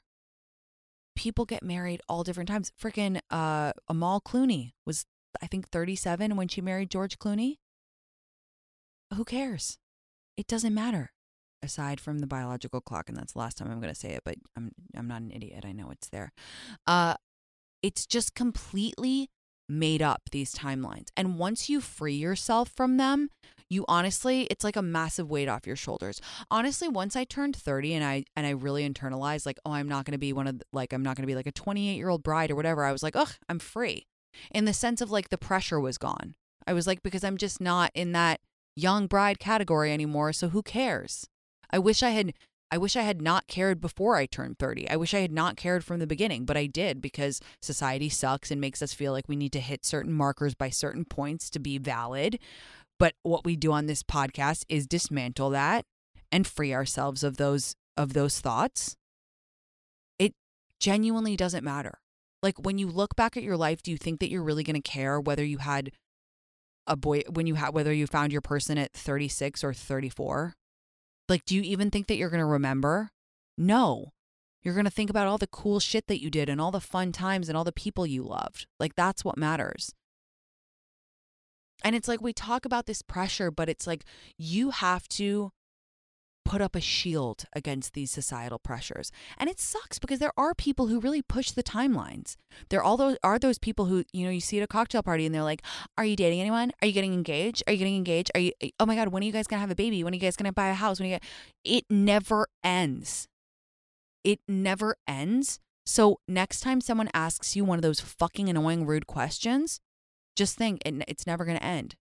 People 1.15 1.46
get 1.46 1.63
married 1.63 2.01
all 2.10 2.24
different 2.24 2.50
times. 2.50 2.72
Freaking 2.82 3.20
uh, 3.30 3.72
Amal 3.88 4.22
Clooney 4.22 4.74
was, 4.86 5.06
I 5.42 5.48
think, 5.48 5.70
37 5.70 6.36
when 6.36 6.48
she 6.48 6.62
married 6.62 6.92
George 6.92 7.18
Clooney. 7.20 7.56
Who 9.13 9.24
cares? 9.24 9.77
It 10.38 10.48
doesn't 10.48 10.74
matter 10.74 11.12
aside 11.65 12.00
from 12.00 12.19
the 12.19 12.27
biological 12.27 12.81
clock 12.81 13.10
and 13.10 13.17
that's 13.17 13.34
the 13.34 13.39
last 13.39 13.57
time 13.57 13.69
I'm 13.69 13.81
going 13.81 13.93
to 13.93 14.00
say 14.00 14.12
it 14.12 14.22
but 14.24 14.36
I'm 14.55 14.72
I'm 14.95 15.07
not 15.07 15.22
an 15.22 15.31
idiot 15.31 15.65
I 15.65 15.72
know 15.72 15.89
it's 15.91 16.10
there. 16.10 16.31
Uh 16.88 17.15
it's 17.84 18.05
just 18.05 18.34
completely 18.36 19.29
made 19.67 20.01
up 20.01 20.22
these 20.31 20.53
timelines 20.53 21.07
and 21.17 21.39
once 21.39 21.69
you 21.69 21.81
free 21.81 22.13
yourself 22.13 22.69
from 22.69 22.98
them 22.98 23.29
you 23.67 23.84
honestly 23.88 24.43
it's 24.51 24.63
like 24.63 24.75
a 24.75 24.81
massive 24.81 25.29
weight 25.29 25.50
off 25.50 25.65
your 25.65 25.75
shoulders. 25.75 26.22
Honestly 26.51 26.88
once 26.88 27.15
i 27.15 27.24
turned 27.24 27.55
30 27.55 27.95
and 27.95 28.05
i 28.05 28.24
and 28.36 28.45
i 28.45 28.51
really 28.51 28.88
internalized 28.88 29.45
like 29.45 29.60
oh 29.65 29.72
i'm 29.72 29.89
not 29.89 30.05
going 30.05 30.12
to 30.13 30.19
be 30.19 30.34
one 30.34 30.48
of 30.48 30.60
the, 30.60 30.65
like 30.72 30.93
i'm 30.93 31.03
not 31.03 31.15
going 31.15 31.24
to 31.24 31.27
be 31.27 31.36
like 31.36 31.48
a 31.48 31.51
28 31.51 31.95
year 31.95 32.10
old 32.10 32.24
bride 32.24 32.51
or 32.51 32.55
whatever 32.55 32.86
i 32.86 32.91
was 32.91 33.01
like 33.01 33.15
ugh 33.15 33.34
i'm 33.50 33.60
free 33.60 34.05
in 34.51 34.65
the 34.65 34.74
sense 34.74 35.01
of 35.01 35.12
like 35.12 35.29
the 35.29 35.38
pressure 35.38 35.79
was 35.79 35.98
gone. 35.98 36.36
I 36.67 36.74
was 36.74 36.88
like 36.88 37.03
because 37.03 37.24
i'm 37.24 37.38
just 37.38 37.62
not 37.62 37.91
in 37.93 38.12
that 38.13 38.39
young 38.75 39.07
bride 39.07 39.39
category 39.39 39.93
anymore 39.93 40.34
so 40.34 40.50
who 40.50 40.62
cares 40.62 41.29
I 41.72 41.79
wish 41.79 42.03
I 42.03 42.10
had 42.12 42.34
I 42.72 42.77
wish 42.77 42.95
I 42.95 43.03
had 43.03 43.22
not 43.22 43.48
cared 43.48 43.79
before 43.79 44.15
I 44.15 44.25
turned 44.25 44.57
30. 44.57 44.89
I 44.89 44.95
wish 44.95 45.13
I 45.13 45.19
had 45.19 45.31
not 45.31 45.55
cared 45.55 45.84
from 45.84 46.00
the 46.00 46.07
beginning, 46.07 46.45
but 46.45 46.57
I 46.57 46.65
did 46.65 47.00
because 47.00 47.39
society 47.62 48.10
sucks 48.10 48.50
and 48.50 48.60
makes 48.60 48.81
us 48.81 48.93
feel 48.93 49.12
like 49.12 49.29
we 49.29 49.36
need 49.36 49.53
to 49.53 49.60
hit 49.60 49.86
certain 49.86 50.12
markers 50.12 50.55
by 50.55 50.69
certain 50.69 51.05
points 51.05 51.50
to 51.51 51.60
be 51.60 51.77
valid. 51.77 52.39
But 52.98 53.13
what 53.24 53.45
we 53.45 53.55
do 53.55 53.72
on 53.72 53.86
this 53.86 54.03
podcast 54.03 54.65
is 54.67 54.88
dismantle 54.88 55.51
that 55.51 55.86
and 56.31 56.48
free 56.48 56.74
ourselves 56.74 57.24
of 57.24 57.38
those 57.38 57.75
of 57.98 58.13
those 58.13 58.39
thoughts. 58.39 58.95
It 60.17 60.34
genuinely 60.79 61.38
doesn't 61.38 61.63
matter. 61.63 62.00
Like 62.41 62.57
when 62.60 62.77
you 62.77 62.88
look 62.88 63.15
back 63.15 63.38
at 63.38 63.43
your 63.43 63.57
life, 63.57 63.81
do 63.81 63.91
you 63.91 63.98
think 63.98 64.19
that 64.19 64.29
you're 64.29 64.43
really 64.43 64.63
going 64.63 64.75
to 64.75 64.81
care 64.81 65.19
whether 65.19 65.43
you 65.43 65.60
had 65.60 65.91
a 66.88 66.95
boy 66.95 67.22
when 67.29 67.48
you 67.48 67.55
had 67.55 67.74
whether 67.74 67.93
you 67.93 68.07
found 68.07 68.31
your 68.31 68.41
person 68.41 68.77
at 68.77 68.93
36 68.93 69.63
or 69.63 69.74
34? 69.74 70.55
Like, 71.27 71.46
do 71.46 71.55
you 71.55 71.62
even 71.62 71.89
think 71.89 72.08
that 72.08 72.15
you're 72.15 72.29
going 72.29 72.39
to 72.39 72.46
remember? 72.46 73.10
No. 73.58 74.12
You're 74.62 74.74
going 74.74 74.86
to 74.86 74.91
think 74.91 75.10
about 75.10 75.27
all 75.27 75.38
the 75.38 75.48
cool 75.48 75.79
shit 75.79 76.08
that 76.08 76.22
you 76.22 76.29
did 76.29 76.50
and 76.50 76.60
all 76.60 76.72
the 76.72 76.79
fun 76.79 77.12
times 77.12 77.50
and 77.50 77.58
all 77.58 77.63
the 77.63 77.72
people 77.72 78.05
you 78.05 78.24
loved. 78.24 78.67
Like, 78.79 78.96
that's 78.96 79.24
what 79.24 79.38
matters. 79.38 79.94
And 81.84 81.96
it's 81.96 82.08
like 82.08 82.22
we 82.22 82.34
talk 82.34 82.65
about 82.65 82.86
this 82.86 83.01
pressure, 83.01 83.51
but 83.51 83.70
it's 83.70 83.86
like 83.86 84.05
you 84.38 84.72
have 84.72 85.08
to 85.10 85.51
put 86.46 86.62
up 86.62 86.75
a 86.75 86.82
shield 86.82 87.46
against 87.54 87.94
these 87.94 88.12
societal 88.12 88.60
pressures. 88.60 89.12
And 89.38 89.50
it 89.50 89.60
sucks 89.60 90.00
because 90.00 90.20
there 90.20 90.32
are 90.38 90.54
people 90.54 90.88
who 90.88 91.00
really 91.00 91.22
push 91.22 91.52
the 91.52 91.64
timelines. 91.64 92.36
There 92.70 92.82
all 92.82 92.96
those 92.96 93.18
are 93.24 93.40
those 93.40 93.58
people 93.58 93.86
who, 93.86 94.04
you 94.14 94.25
know, 94.25 94.32
you 94.32 94.40
see 94.40 94.60
at 94.60 94.64
a 94.64 94.68
cocktail 94.68 95.04
party 95.04 95.25
and 95.25 95.34
they're 95.34 95.44
like, 95.44 95.64
"Are 95.98 96.06
you 96.06 96.16
dating 96.16 96.40
anyone? 96.40 96.72
Are 96.82 96.88
you 96.88 96.94
getting 96.94 97.14
engaged? 97.14 97.64
Are 97.68 97.74
you 97.74 97.80
getting 97.80 97.98
engaged? 97.98 98.32
Are 98.36 98.40
you 98.40 98.52
Oh 98.80 98.86
my 98.86 98.96
god, 98.96 99.10
when 99.10 99.24
are 99.24 99.25
you 99.25 99.32
guys 99.32 99.48
going 99.48 99.58
to 99.58 99.62
have 99.62 99.72
a 99.72 99.75
baby? 99.75 100.04
When 100.04 100.14
are 100.14 100.16
you 100.16 100.22
guys 100.22 100.38
going 100.38 100.46
to 100.50 100.54
buy 100.54 100.70
a 100.70 100.74
house? 100.75 101.00
When 101.00 101.10
you 101.10 101.16
get 101.16 101.24
It 101.64 101.86
never 101.90 102.48
ends. 102.64 103.28
It 104.24 104.40
never 104.48 104.96
ends. 105.08 105.60
So 105.86 106.20
next 106.28 106.62
time 106.62 106.82
someone 106.82 107.10
asks 107.14 107.56
you 107.56 107.66
one 107.66 107.78
of 107.78 107.84
those 107.84 108.00
fucking 108.00 108.50
annoying 108.50 108.86
rude 108.86 109.08
questions, 109.08 109.80
just 110.36 110.58
think 110.58 110.82
it, 110.86 111.04
it's 111.08 111.28
never 111.28 111.46
going 111.46 111.58
to 111.58 111.64
end 111.64 111.96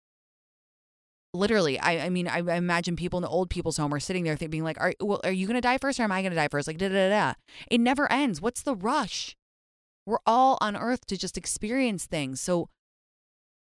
literally 1.35 1.79
I, 1.79 2.07
I 2.07 2.11
mean 2.11 2.29
I, 2.29 2.39
I 2.39 2.55
imagine 2.55 2.97
people 2.97 3.19
in 3.19 3.23
the 3.23 3.29
old 3.29 3.51
people's 3.51 3.77
home 3.77 3.93
are 3.93 4.01
sitting 4.01 4.25
there 4.25 4.37
thinking 4.37 4.63
like 4.63 4.81
are 4.81 4.95
well 5.01 5.21
are 5.25 5.33
you 5.33 5.47
gonna 5.47 5.61
die 5.61 5.79
first 5.79 5.99
or 6.01 6.05
am 6.05 6.13
I 6.13 6.23
gonna 6.23 6.35
die 6.35 6.49
first? 6.49 6.67
Like 6.67 6.79
da 6.79 6.89
da 6.89 7.09
da 7.09 7.35
it 7.71 7.81
never 7.81 8.11
ends. 8.11 8.41
What's 8.41 8.63
the 8.63 8.75
rush? 8.75 9.37
We're 10.07 10.19
all 10.27 10.59
on 10.61 10.77
earth 10.77 11.07
to 11.07 11.17
just 11.17 11.37
experience 11.37 12.07
things. 12.07 12.41
So 12.41 12.69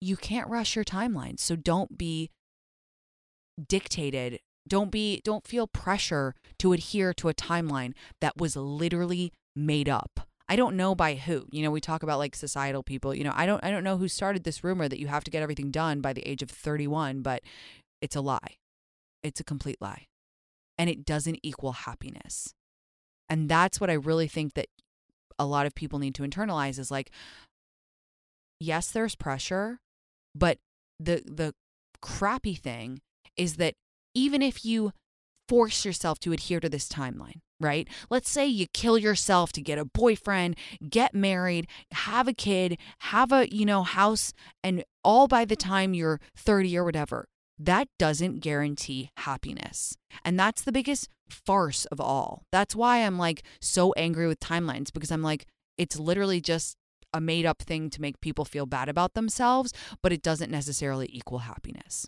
you 0.02 0.16
can't 0.16 0.50
rush 0.50 0.76
your 0.76 0.86
timeline. 0.86 1.40
So 1.40 1.56
don't 1.56 1.98
be 1.98 2.32
dictated. 3.68 4.40
Don't 4.68 4.92
be 4.92 5.22
don't 5.24 5.48
feel 5.48 5.68
pressure 5.68 6.36
to 6.60 6.74
adhere 6.74 7.14
to 7.16 7.30
a 7.30 7.34
timeline 7.34 7.94
that 8.22 8.38
was 8.38 8.56
literally 8.56 9.34
made 9.56 9.90
up 9.90 10.29
I 10.50 10.56
don't 10.56 10.76
know 10.76 10.96
by 10.96 11.16
who. 11.16 11.46
You 11.52 11.64
know, 11.64 11.72
we 11.72 11.80
talk 11.80 12.04
about 12.04 12.20
like 12.20 12.36
societal 12.36 12.84
people. 12.84 13.14
You 13.14 13.24
know, 13.24 13.34
I 13.36 13.46
don't 13.46 13.64
I 13.64 13.72
don't 13.72 13.84
know 13.84 13.98
who 13.98 14.08
started 14.08 14.44
this 14.44 14.64
rumor 14.64 14.90
that 14.90 15.00
you 15.00 15.08
have 15.08 15.24
to 15.24 15.32
get 15.32 15.44
everything 15.44 15.72
done 15.72 16.02
by 16.02 16.12
the 16.12 16.28
age 16.28 16.42
of 16.42 16.50
31, 16.50 17.22
but 17.22 17.44
it's 18.02 18.16
a 18.16 18.22
lie. 18.22 18.58
It's 19.24 19.40
a 19.40 19.44
complete 19.44 19.78
lie. 19.80 20.08
And 20.78 20.90
it 20.90 21.06
doesn't 21.06 21.40
equal 21.44 21.74
happiness. 21.74 22.54
And 23.30 23.48
that's 23.48 23.80
what 23.80 23.90
I 23.90 23.94
really 23.94 24.28
think 24.28 24.56
that 24.56 24.68
a 25.38 25.46
lot 25.46 25.66
of 25.66 25.76
people 25.76 26.00
need 26.00 26.16
to 26.16 26.24
internalize 26.24 26.80
is 26.80 26.92
like 26.92 27.12
yes, 28.60 28.92
there's 28.92 29.16
pressure, 29.16 29.80
but 30.36 30.58
the 31.00 31.24
the 31.26 31.54
crappy 32.02 32.56
thing 32.56 33.02
is 33.38 33.56
that 33.56 33.76
even 34.14 34.42
if 34.42 34.66
you 34.66 34.92
force 35.48 35.86
yourself 35.86 36.20
to 36.20 36.32
adhere 36.32 36.60
to 36.60 36.70
this 36.70 36.90
timeline, 36.90 37.40
right? 37.60 37.88
Let's 38.10 38.30
say 38.30 38.46
you 38.46 38.68
kill 38.74 38.98
yourself 38.98 39.52
to 39.54 39.62
get 39.62 39.78
a 39.78 39.86
boyfriend, 39.86 40.58
get 40.90 41.14
married, 41.14 41.68
have 41.92 42.28
a 42.28 42.34
kid, 42.34 42.78
have 43.00 43.32
a, 43.32 43.54
you 43.54 43.66
know, 43.66 43.84
house 43.84 44.34
and 44.64 44.84
all 45.04 45.28
by 45.28 45.46
the 45.46 45.56
time 45.56 45.94
you're 45.94 46.20
30 46.36 46.78
or 46.78 46.84
whatever. 46.84 47.28
That 47.58 47.90
doesn't 47.98 48.40
guarantee 48.40 49.12
happiness. 49.18 49.98
And 50.24 50.40
that's 50.40 50.62
the 50.62 50.72
biggest 50.72 51.10
farce 51.30 51.86
of 51.86 52.00
all. 52.00 52.44
That's 52.52 52.76
why 52.76 53.00
I'm 53.00 53.18
like 53.18 53.44
so 53.62 53.94
angry 53.94 54.28
with 54.28 54.40
timelines 54.40 54.92
because 54.94 55.12
I'm 55.12 55.22
like 55.22 55.46
it's 55.78 55.98
literally 55.98 56.42
just 56.42 56.76
a 57.14 57.22
made 57.22 57.46
up 57.46 57.62
thing 57.62 57.90
to 57.90 58.02
make 58.02 58.22
people 58.22 58.46
feel 58.46 58.66
bad 58.66 58.90
about 58.90 59.14
themselves, 59.14 59.74
but 60.04 60.12
it 60.12 60.22
doesn't 60.22 60.52
necessarily 60.52 61.10
equal 61.12 61.40
happiness. 61.40 62.08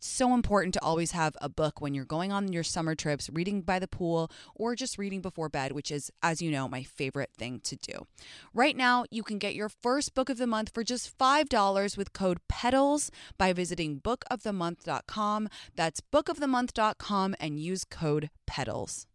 so 0.00 0.34
important 0.34 0.74
to 0.74 0.82
always 0.82 1.12
have 1.12 1.36
a 1.40 1.48
book 1.48 1.80
when 1.80 1.94
you're 1.94 2.04
going 2.04 2.32
on 2.32 2.52
your 2.52 2.62
summer 2.62 2.94
trips, 2.94 3.30
reading 3.32 3.60
by 3.60 3.78
the 3.78 3.86
pool, 3.86 4.30
or 4.54 4.74
just 4.74 4.98
reading 4.98 5.20
before 5.20 5.48
bed, 5.48 5.72
which 5.72 5.90
is, 5.90 6.10
as 6.22 6.42
you 6.42 6.50
know, 6.50 6.68
my 6.68 6.82
favorite 6.82 7.30
thing 7.36 7.60
to 7.60 7.76
do. 7.76 8.06
Right 8.54 8.76
now, 8.76 9.04
you 9.10 9.22
can 9.22 9.38
get 9.38 9.54
your 9.54 9.68
first 9.68 10.14
book 10.14 10.28
of 10.28 10.38
the 10.38 10.46
month 10.46 10.70
for 10.74 10.82
just 10.82 11.16
$5 11.18 11.96
with 11.96 12.12
code 12.12 12.38
PETALS 12.48 13.10
by 13.38 13.52
visiting 13.52 14.00
bookofthemonth.com. 14.00 15.48
That's 15.76 16.00
bookofthemonth.com 16.00 17.36
and 17.38 17.60
use 17.60 17.84
code 17.84 18.30
PETALS. 18.46 19.06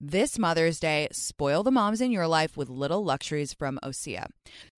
This 0.00 0.38
Mother's 0.38 0.78
Day, 0.78 1.08
spoil 1.10 1.64
the 1.64 1.72
moms 1.72 2.00
in 2.00 2.12
your 2.12 2.28
life 2.28 2.56
with 2.56 2.68
little 2.68 3.02
luxuries 3.02 3.52
from 3.52 3.80
Osea. 3.82 4.28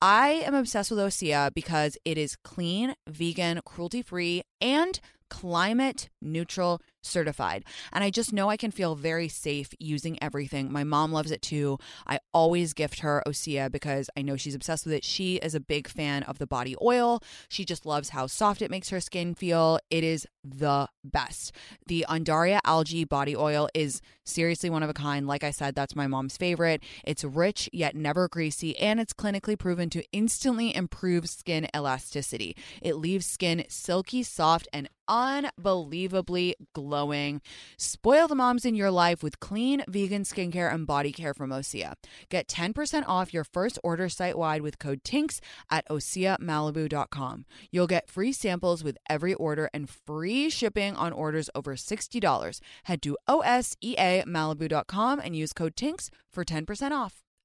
I 0.00 0.30
am 0.30 0.54
obsessed 0.54 0.90
with 0.90 0.98
Osea 0.98 1.52
because 1.52 1.98
it 2.06 2.16
is 2.16 2.36
clean, 2.36 2.94
vegan, 3.06 3.60
cruelty 3.66 4.00
free, 4.00 4.44
and 4.62 4.98
climate 5.30 6.10
neutral 6.20 6.82
certified. 7.02 7.64
And 7.92 8.04
I 8.04 8.10
just 8.10 8.32
know 8.32 8.50
I 8.50 8.56
can 8.56 8.70
feel 8.70 8.94
very 8.94 9.28
safe 9.28 9.70
using 9.78 10.22
everything. 10.22 10.70
My 10.70 10.84
mom 10.84 11.12
loves 11.12 11.30
it 11.30 11.40
too. 11.40 11.78
I 12.06 12.18
always 12.34 12.74
gift 12.74 13.00
her 13.00 13.22
Osea 13.26 13.70
because 13.70 14.10
I 14.16 14.22
know 14.22 14.36
she's 14.36 14.54
obsessed 14.54 14.84
with 14.84 14.94
it. 14.94 15.04
She 15.04 15.36
is 15.36 15.54
a 15.54 15.60
big 15.60 15.88
fan 15.88 16.22
of 16.24 16.38
the 16.38 16.46
body 16.46 16.76
oil. 16.82 17.22
She 17.48 17.64
just 17.64 17.86
loves 17.86 18.10
how 18.10 18.26
soft 18.26 18.60
it 18.60 18.70
makes 18.70 18.90
her 18.90 19.00
skin 19.00 19.34
feel. 19.34 19.78
It 19.90 20.04
is 20.04 20.26
the 20.44 20.88
best. 21.04 21.52
The 21.86 22.04
Undaria 22.08 22.60
algae 22.64 23.04
body 23.04 23.36
oil 23.36 23.68
is 23.74 24.00
seriously 24.24 24.70
one 24.70 24.82
of 24.82 24.90
a 24.90 24.94
kind. 24.94 25.26
Like 25.26 25.44
I 25.44 25.50
said, 25.50 25.74
that's 25.74 25.96
my 25.96 26.06
mom's 26.06 26.36
favorite. 26.36 26.82
It's 27.04 27.24
rich 27.24 27.68
yet 27.72 27.94
never 27.94 28.28
greasy, 28.28 28.78
and 28.78 29.00
it's 29.00 29.12
clinically 29.12 29.58
proven 29.58 29.90
to 29.90 30.04
instantly 30.12 30.74
improve 30.74 31.28
skin 31.28 31.68
elasticity. 31.74 32.56
It 32.80 32.96
leaves 32.96 33.26
skin 33.26 33.64
silky, 33.68 34.22
soft, 34.22 34.68
and 34.72 34.88
unbelievably 35.10 36.54
glowing. 36.72 37.42
Spoil 37.76 38.28
the 38.28 38.34
moms 38.34 38.64
in 38.64 38.74
your 38.74 38.90
life 38.90 39.22
with 39.22 39.40
clean 39.40 39.84
vegan 39.88 40.22
skincare 40.22 40.72
and 40.72 40.86
body 40.86 41.12
care 41.12 41.34
from 41.34 41.50
Osea. 41.50 41.92
Get 42.30 42.48
10% 42.48 43.04
off 43.06 43.34
your 43.34 43.44
first 43.44 43.78
order 43.84 44.08
site 44.08 44.38
wide 44.38 44.62
with 44.62 44.78
code 44.78 45.04
TINX 45.04 45.40
at 45.70 45.86
OseaMalibu.com. 45.88 47.44
You'll 47.70 47.86
get 47.86 48.08
free 48.08 48.32
samples 48.32 48.82
with 48.82 48.96
every 49.10 49.34
order 49.34 49.68
and 49.74 49.90
free 49.90 50.48
shipping 50.48 50.96
on 50.96 51.12
orders 51.12 51.50
over 51.54 51.74
$60. 51.76 52.60
Head 52.84 53.02
to 53.02 53.18
OSEAMalibu.com 53.28 55.20
and 55.20 55.36
use 55.36 55.52
code 55.52 55.76
TINX 55.76 56.08
for 56.30 56.44
10% 56.44 56.92
off. 56.92 57.24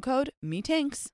code 0.00 0.30
MEETINX. 0.44 1.08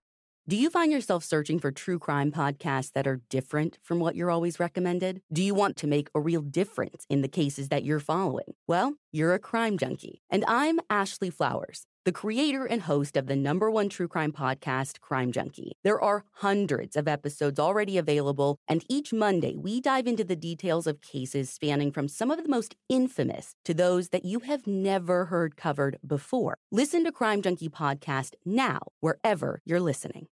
Do 0.49 0.57
you 0.57 0.69
find 0.69 0.91
yourself 0.91 1.23
searching 1.23 1.61
for 1.61 1.71
true 1.71 1.99
crime 1.99 2.33
podcasts 2.33 2.93
that 2.95 3.07
are 3.07 3.21
different 3.31 3.79
from 3.83 4.01
what 4.01 4.17
you're 4.17 4.31
always 4.33 4.59
recommended? 4.59 5.23
Do 5.33 5.43
you 5.43 5.55
want 5.55 5.77
to 5.77 5.87
make 5.87 6.09
a 6.15 6.21
real 6.21 6.43
difference 6.43 7.07
in 7.09 7.21
the 7.21 7.29
cases 7.29 7.69
that 7.69 7.85
you're 7.85 8.01
following? 8.01 8.55
Well, 8.67 8.95
you're 9.13 9.35
a 9.35 9.39
crime 9.39 9.79
junkie. 9.79 10.23
And 10.29 10.45
I'm 10.49 10.81
Ashley 10.91 11.31
Flowers, 11.31 11.87
the 12.05 12.13
creator 12.13 12.65
and 12.65 12.83
host 12.83 13.17
of 13.17 13.27
the 13.27 13.37
number 13.37 13.71
one 13.71 13.89
true 13.89 14.09
crime 14.09 14.33
podcast, 14.33 15.01
Crime 15.01 15.33
Junkie. 15.33 15.73
There 15.85 16.01
are 16.01 16.25
hundreds 16.35 16.97
of 16.97 17.07
episodes 17.07 17.61
already 17.61 17.99
available, 17.99 18.59
and 18.67 18.85
each 18.89 19.13
Monday 19.13 19.55
we 19.57 19.81
dive 19.81 20.07
into 20.07 20.25
the 20.25 20.37
details 20.37 20.87
of 20.87 21.03
cases 21.03 21.51
spanning 21.51 21.93
from 21.93 22.09
some 22.09 22.31
of 22.31 22.43
the 22.43 22.49
most 22.49 22.75
infamous 22.89 23.55
to 23.65 23.75
those 23.75 24.09
that 24.09 24.25
you 24.25 24.41
have 24.41 24.67
never 24.67 25.27
heard 25.27 25.57
covered 25.57 25.99
before. 26.07 26.57
Listen 26.73 27.05
to 27.05 27.13
Crime 27.13 27.43
Junkie 27.43 27.69
Podcast 27.69 28.35
now, 28.45 28.81
wherever 29.01 29.61
you're 29.65 29.81
listening. 29.81 30.27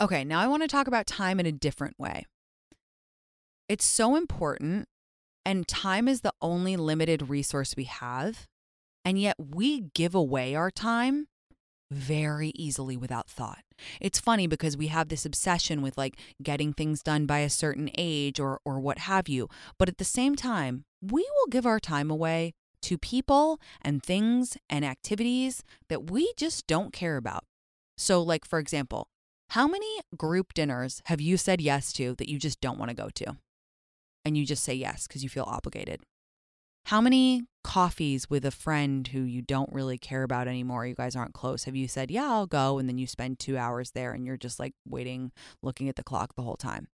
Okay, 0.00 0.24
now 0.24 0.40
I 0.40 0.46
want 0.46 0.62
to 0.62 0.68
talk 0.68 0.86
about 0.86 1.06
time 1.06 1.38
in 1.38 1.44
a 1.44 1.52
different 1.52 1.98
way. 1.98 2.24
It's 3.68 3.84
so 3.84 4.16
important, 4.16 4.88
and 5.44 5.68
time 5.68 6.08
is 6.08 6.22
the 6.22 6.32
only 6.40 6.76
limited 6.76 7.28
resource 7.28 7.76
we 7.76 7.84
have. 7.84 8.46
And 9.04 9.18
yet 9.18 9.36
we 9.38 9.90
give 9.94 10.14
away 10.14 10.54
our 10.54 10.70
time 10.70 11.26
very 11.90 12.52
easily 12.54 12.96
without 12.96 13.28
thought. 13.28 13.64
It's 14.00 14.20
funny 14.20 14.46
because 14.46 14.76
we 14.76 14.86
have 14.88 15.08
this 15.08 15.26
obsession 15.26 15.82
with 15.82 15.98
like 15.98 16.16
getting 16.42 16.72
things 16.72 17.02
done 17.02 17.26
by 17.26 17.40
a 17.40 17.50
certain 17.50 17.90
age 17.98 18.38
or 18.38 18.60
or 18.64 18.78
what 18.78 18.98
have 18.98 19.28
you, 19.28 19.48
but 19.78 19.88
at 19.88 19.98
the 19.98 20.04
same 20.04 20.36
time, 20.36 20.84
we 21.02 21.22
will 21.22 21.46
give 21.50 21.66
our 21.66 21.80
time 21.80 22.10
away 22.10 22.52
to 22.82 22.96
people 22.96 23.60
and 23.82 24.02
things 24.02 24.56
and 24.68 24.84
activities 24.84 25.62
that 25.88 26.10
we 26.10 26.32
just 26.36 26.66
don't 26.66 26.92
care 26.92 27.16
about. 27.16 27.44
So 27.98 28.22
like 28.22 28.44
for 28.44 28.58
example, 28.58 29.08
how 29.50 29.66
many 29.66 30.00
group 30.16 30.54
dinners 30.54 31.02
have 31.06 31.20
you 31.20 31.36
said 31.36 31.60
yes 31.60 31.92
to 31.94 32.14
that 32.16 32.28
you 32.28 32.38
just 32.38 32.60
don't 32.60 32.78
want 32.78 32.90
to 32.90 32.96
go 32.96 33.08
to? 33.14 33.36
And 34.24 34.36
you 34.36 34.46
just 34.46 34.62
say 34.62 34.74
yes 34.74 35.08
because 35.08 35.22
you 35.24 35.28
feel 35.28 35.44
obligated. 35.44 36.02
How 36.86 37.00
many 37.00 37.44
coffees 37.62 38.28
with 38.28 38.44
a 38.44 38.50
friend 38.50 39.06
who 39.08 39.20
you 39.20 39.42
don't 39.42 39.72
really 39.72 39.98
care 39.98 40.22
about 40.22 40.48
anymore, 40.48 40.86
you 40.86 40.94
guys 40.94 41.14
aren't 41.14 41.34
close, 41.34 41.64
have 41.64 41.76
you 41.76 41.86
said, 41.88 42.10
Yeah, 42.10 42.30
I'll 42.30 42.46
go? 42.46 42.78
And 42.78 42.88
then 42.88 42.98
you 42.98 43.06
spend 43.06 43.38
two 43.38 43.56
hours 43.56 43.92
there 43.92 44.12
and 44.12 44.24
you're 44.26 44.36
just 44.36 44.58
like 44.58 44.74
waiting, 44.88 45.32
looking 45.62 45.88
at 45.88 45.96
the 45.96 46.02
clock 46.02 46.34
the 46.34 46.42
whole 46.42 46.56
time. 46.56 46.88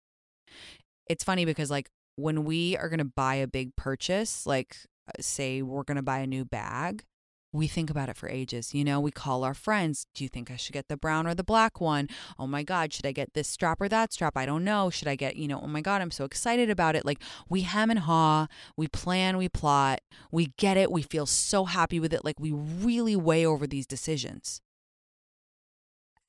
It's 1.07 1.25
funny 1.25 1.45
because, 1.45 1.71
like, 1.71 1.91
when 2.17 2.45
we 2.45 2.77
are 2.77 2.89
going 2.89 2.99
to 2.99 3.05
buy 3.05 3.35
a 3.37 3.47
big 3.47 3.77
purchase, 3.77 4.47
like, 4.47 4.77
uh, 5.09 5.21
say 5.21 5.63
we're 5.63 5.83
going 5.83 5.97
to 5.97 6.03
buy 6.03 6.19
a 6.19 6.27
new 6.27 6.45
bag, 6.45 7.05
we 7.55 7.69
think 7.69 7.89
about 7.89 8.09
it 8.09 8.17
for 8.17 8.29
ages. 8.29 8.75
You 8.75 8.85
know, 8.85 8.99
we 8.99 9.13
call 9.13 9.45
our 9.45 9.55
friends. 9.55 10.09
Do 10.13 10.25
you 10.25 10.29
think 10.29 10.51
I 10.51 10.57
should 10.57 10.73
get 10.73 10.89
the 10.89 10.97
brown 10.97 11.25
or 11.25 11.35
the 11.35 11.45
black 11.45 11.81
one? 11.81 12.09
Oh 12.37 12.49
my 12.49 12.65
God, 12.65 12.93
should 12.93 13.07
I 13.07 13.13
get 13.13 13.33
this 13.33 13.47
strap 13.47 13.81
or 13.81 13.89
that 13.89 14.13
strap? 14.13 14.37
I 14.37 14.45
don't 14.45 14.65
know. 14.65 14.91
Should 14.91 15.07
I 15.07 15.15
get, 15.15 15.37
you 15.37 15.47
know, 15.47 15.61
oh 15.63 15.69
my 15.69 15.81
God, 15.81 16.03
I'm 16.03 16.11
so 16.11 16.25
excited 16.25 16.69
about 16.69 16.97
it. 16.97 17.05
Like 17.07 17.23
we 17.49 17.61
hem 17.61 17.91
and 17.91 18.01
haw, 18.01 18.49
we 18.77 18.89
plan, 18.89 19.37
we 19.37 19.49
plot, 19.49 20.01
we 20.33 20.53
get 20.59 20.77
it, 20.77 20.91
we 20.91 21.03
feel 21.03 21.27
so 21.27 21.65
happy 21.65 22.01
with 22.01 22.13
it. 22.13 22.25
Like 22.25 22.41
we 22.41 22.51
really 22.51 23.15
weigh 23.15 23.47
over 23.47 23.69
these 23.69 23.87
decisions. 23.87 24.61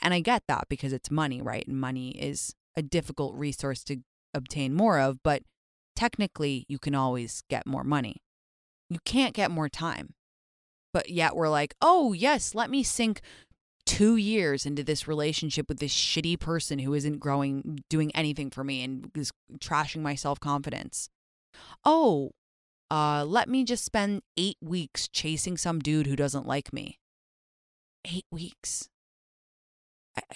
And 0.02 0.14
I 0.14 0.20
get 0.20 0.44
that 0.48 0.66
because 0.70 0.94
it's 0.94 1.10
money, 1.10 1.42
right? 1.42 1.68
And 1.68 1.82
money 1.82 2.12
is 2.12 2.54
a 2.78 2.84
difficult 2.84 3.34
resource 3.34 3.84
to 3.86 3.98
obtain 4.36 4.76
more 4.76 5.00
of, 5.00 5.24
but 5.24 5.42
technically 5.96 6.66
you 6.70 6.78
can 6.78 6.94
always 6.94 7.42
get 7.50 7.66
more 7.66 7.84
money. 7.84 8.22
You 8.92 9.00
can't 9.06 9.34
get 9.34 9.50
more 9.50 9.70
time 9.70 10.14
but 10.96 11.10
yet 11.10 11.36
we're 11.36 11.50
like, 11.50 11.76
oh, 11.82 12.14
yes, 12.14 12.56
let 12.56 12.70
me 12.70 12.82
sink 12.82 13.20
two 13.86 14.16
years 14.16 14.66
into 14.66 14.82
this 14.82 15.10
relationship 15.10 15.68
with 15.68 15.80
this 15.80 15.94
shitty 15.94 16.40
person 16.40 16.80
who 16.80 16.94
isn't 16.94 17.20
growing, 17.20 17.80
doing 17.90 18.16
anything 18.16 18.50
for 18.50 18.64
me 18.64 18.82
and 18.82 19.12
is 19.14 19.34
trashing 19.60 20.02
my 20.02 20.16
self 20.16 20.40
confidence. 20.40 21.10
Oh, 21.84 22.32
uh, 22.90 23.26
let 23.26 23.50
me 23.50 23.66
just 23.66 23.84
spend 23.84 24.22
eight 24.38 24.56
weeks 24.62 25.10
chasing 25.10 25.58
some 25.58 25.80
dude 25.80 26.08
who 26.08 26.16
doesn't 26.16 26.48
like 26.48 26.72
me. 26.72 26.98
Eight 28.06 28.26
weeks. 28.32 28.88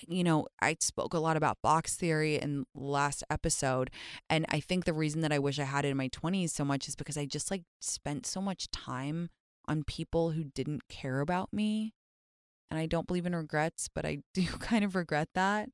You 0.10 0.26
know, 0.26 0.48
I 0.62 0.76
spoke 0.82 1.14
a 1.14 1.20
lot 1.20 1.38
about 1.38 1.62
box 1.64 1.96
theory 1.96 2.36
in 2.36 2.66
last 2.76 3.24
episode. 3.30 3.92
And 4.30 4.46
I 4.50 4.60
think 4.60 4.84
the 4.84 4.92
reason 4.92 5.22
that 5.22 5.32
I 5.32 5.40
wish 5.40 5.58
I 5.58 5.64
had 5.64 5.86
it 5.86 5.92
in 5.92 5.96
my 5.96 6.10
20s 6.10 6.50
so 6.50 6.66
much 6.66 6.90
is 6.90 6.98
because 6.98 7.16
I 7.16 7.26
just 7.26 7.50
like 7.50 7.64
spent 7.80 8.26
so 8.26 8.42
much 8.42 8.70
time 8.72 9.30
on 9.70 9.84
people 9.84 10.32
who 10.32 10.44
didn't 10.44 10.88
care 10.90 11.22
about 11.22 11.54
me. 11.54 11.94
And 12.72 12.80
I 12.80 12.86
don't 12.86 13.08
believe 13.08 13.26
in 13.26 13.36
regrets, 13.36 13.88
but 13.94 14.06
I 14.06 14.20
do 14.34 14.46
kind 14.46 14.84
of 14.84 14.96
regret 14.96 15.30
that. 15.36 15.70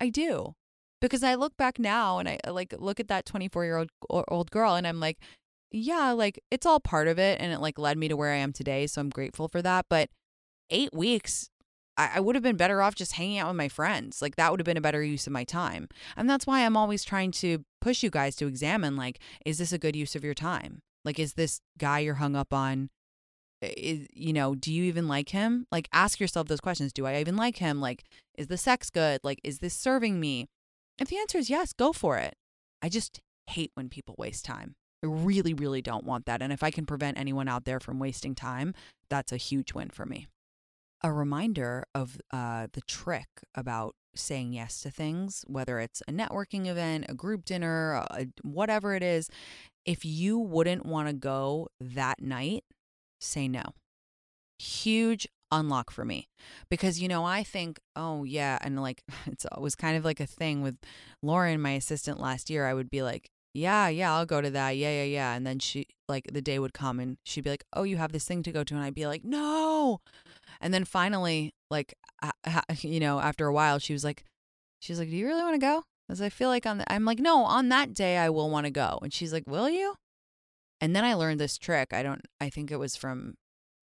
I 0.00 0.08
do. 0.08 0.54
Because 1.00 1.24
I 1.24 1.34
look 1.34 1.56
back 1.56 1.78
now 1.80 2.18
and 2.18 2.28
I 2.28 2.38
like 2.48 2.74
look 2.78 3.00
at 3.00 3.08
that 3.08 3.26
24 3.26 3.64
year 3.64 3.76
old 3.76 3.90
old 4.28 4.50
girl 4.52 4.76
and 4.76 4.86
I'm 4.86 5.00
like, 5.00 5.18
yeah, 5.72 6.12
like 6.12 6.40
it's 6.50 6.64
all 6.64 6.78
part 6.78 7.08
of 7.08 7.18
it 7.18 7.40
and 7.40 7.52
it 7.52 7.58
like 7.58 7.78
led 7.78 7.98
me 7.98 8.06
to 8.08 8.16
where 8.16 8.30
I 8.30 8.36
am 8.36 8.52
today. 8.52 8.86
So 8.86 9.00
I'm 9.00 9.10
grateful 9.10 9.48
for 9.48 9.60
that. 9.62 9.86
But 9.90 10.10
eight 10.70 10.94
weeks, 10.94 11.50
I, 11.96 12.12
I 12.14 12.20
would 12.20 12.36
have 12.36 12.44
been 12.44 12.56
better 12.56 12.82
off 12.82 12.94
just 12.94 13.14
hanging 13.14 13.38
out 13.38 13.48
with 13.48 13.56
my 13.56 13.68
friends. 13.68 14.22
Like 14.22 14.36
that 14.36 14.50
would 14.52 14.60
have 14.60 14.64
been 14.64 14.76
a 14.76 14.82
better 14.82 15.02
use 15.02 15.26
of 15.26 15.32
my 15.32 15.42
time. 15.42 15.88
And 16.16 16.30
that's 16.30 16.46
why 16.46 16.64
I'm 16.64 16.76
always 16.76 17.04
trying 17.04 17.32
to 17.32 17.64
push 17.80 18.04
you 18.04 18.10
guys 18.10 18.36
to 18.36 18.46
examine 18.46 18.96
like, 18.96 19.18
is 19.44 19.58
this 19.58 19.72
a 19.72 19.78
good 19.78 19.96
use 19.96 20.14
of 20.14 20.22
your 20.22 20.34
time? 20.34 20.82
Like, 21.04 21.18
is 21.18 21.34
this 21.34 21.60
guy 21.78 22.00
you're 22.00 22.14
hung 22.14 22.36
up 22.36 22.52
on? 22.52 22.90
Is, 23.62 24.08
you 24.12 24.32
know, 24.32 24.54
do 24.54 24.72
you 24.72 24.84
even 24.84 25.06
like 25.06 25.28
him? 25.28 25.66
Like, 25.70 25.88
ask 25.92 26.18
yourself 26.18 26.48
those 26.48 26.60
questions. 26.60 26.92
Do 26.92 27.06
I 27.06 27.20
even 27.20 27.36
like 27.36 27.58
him? 27.58 27.80
Like, 27.80 28.04
is 28.36 28.48
the 28.48 28.56
sex 28.56 28.90
good? 28.90 29.20
Like, 29.22 29.40
is 29.44 29.60
this 29.60 29.74
serving 29.74 30.18
me? 30.18 30.48
If 30.98 31.08
the 31.08 31.18
answer 31.18 31.38
is 31.38 31.48
yes, 31.48 31.72
go 31.72 31.92
for 31.92 32.18
it. 32.18 32.34
I 32.82 32.88
just 32.88 33.20
hate 33.48 33.70
when 33.74 33.88
people 33.88 34.16
waste 34.18 34.44
time. 34.44 34.74
I 35.04 35.06
really, 35.08 35.54
really 35.54 35.82
don't 35.82 36.04
want 36.04 36.26
that. 36.26 36.42
And 36.42 36.52
if 36.52 36.62
I 36.62 36.70
can 36.70 36.86
prevent 36.86 37.18
anyone 37.18 37.48
out 37.48 37.64
there 37.64 37.80
from 37.80 37.98
wasting 37.98 38.34
time, 38.34 38.74
that's 39.08 39.32
a 39.32 39.36
huge 39.36 39.72
win 39.72 39.90
for 39.90 40.06
me. 40.06 40.26
A 41.02 41.12
reminder 41.12 41.84
of 41.94 42.20
uh, 42.32 42.68
the 42.72 42.82
trick 42.82 43.26
about 43.54 43.94
saying 44.14 44.52
yes 44.52 44.80
to 44.82 44.90
things, 44.90 45.44
whether 45.48 45.80
it's 45.80 46.02
a 46.06 46.12
networking 46.12 46.66
event, 46.66 47.06
a 47.08 47.14
group 47.14 47.44
dinner, 47.44 47.94
a, 47.94 48.26
whatever 48.42 48.94
it 48.94 49.02
is, 49.02 49.28
if 49.84 50.04
you 50.04 50.38
wouldn't 50.38 50.86
want 50.86 51.08
to 51.08 51.14
go 51.14 51.68
that 51.80 52.20
night, 52.20 52.64
say 53.22 53.48
no. 53.48 53.74
Huge 54.58 55.28
unlock 55.52 55.90
for 55.90 56.04
me 56.04 56.28
because 56.70 57.00
you 57.00 57.06
know 57.06 57.24
I 57.24 57.44
think 57.44 57.78
oh 57.94 58.24
yeah 58.24 58.58
and 58.62 58.80
like 58.80 59.02
it's 59.26 59.44
it 59.44 59.60
was 59.60 59.74
kind 59.74 59.96
of 59.96 60.04
like 60.04 60.18
a 60.18 60.26
thing 60.26 60.62
with 60.62 60.76
Lauren 61.22 61.60
my 61.60 61.72
assistant 61.72 62.18
last 62.18 62.50
year 62.50 62.66
I 62.66 62.74
would 62.74 62.90
be 62.90 63.02
like 63.02 63.30
yeah 63.54 63.88
yeah 63.88 64.14
I'll 64.14 64.26
go 64.26 64.40
to 64.40 64.50
that 64.50 64.76
yeah 64.76 64.90
yeah 64.90 65.04
yeah 65.04 65.34
and 65.34 65.46
then 65.46 65.58
she 65.58 65.86
like 66.08 66.30
the 66.32 66.40
day 66.40 66.58
would 66.58 66.72
come 66.72 66.98
and 66.98 67.18
she'd 67.24 67.44
be 67.44 67.50
like 67.50 67.64
oh 67.74 67.82
you 67.82 67.98
have 67.98 68.12
this 68.12 68.24
thing 68.24 68.42
to 68.44 68.52
go 68.52 68.64
to 68.64 68.74
and 68.74 68.82
I'd 68.82 68.94
be 68.94 69.06
like 69.06 69.24
no! 69.24 70.00
And 70.60 70.72
then 70.72 70.84
finally 70.84 71.54
like 71.70 71.94
you 72.80 73.00
know 73.00 73.20
after 73.20 73.46
a 73.46 73.52
while 73.52 73.78
she 73.78 73.92
was 73.92 74.04
like 74.04 74.24
she's 74.80 74.98
like 74.98 75.10
do 75.10 75.16
you 75.16 75.26
really 75.26 75.42
want 75.42 75.54
to 75.54 75.58
go 75.58 75.82
because 76.08 76.22
I 76.22 76.30
feel 76.30 76.48
like 76.48 76.66
on 76.66 76.78
the, 76.78 76.90
I'm 76.90 77.04
like 77.04 77.18
no 77.18 77.44
on 77.44 77.68
that 77.68 77.92
day 77.92 78.16
I 78.16 78.30
will 78.30 78.48
want 78.48 78.64
to 78.64 78.70
go 78.70 78.98
and 79.02 79.12
she's 79.12 79.32
like 79.32 79.44
will 79.46 79.68
you 79.68 79.94
and 80.82 80.94
then 80.94 81.04
I 81.04 81.14
learned 81.14 81.40
this 81.40 81.56
trick 81.56 81.94
I 81.94 82.02
don't 82.02 82.26
I 82.40 82.50
think 82.50 82.70
it 82.70 82.78
was 82.78 82.94
from 82.94 83.36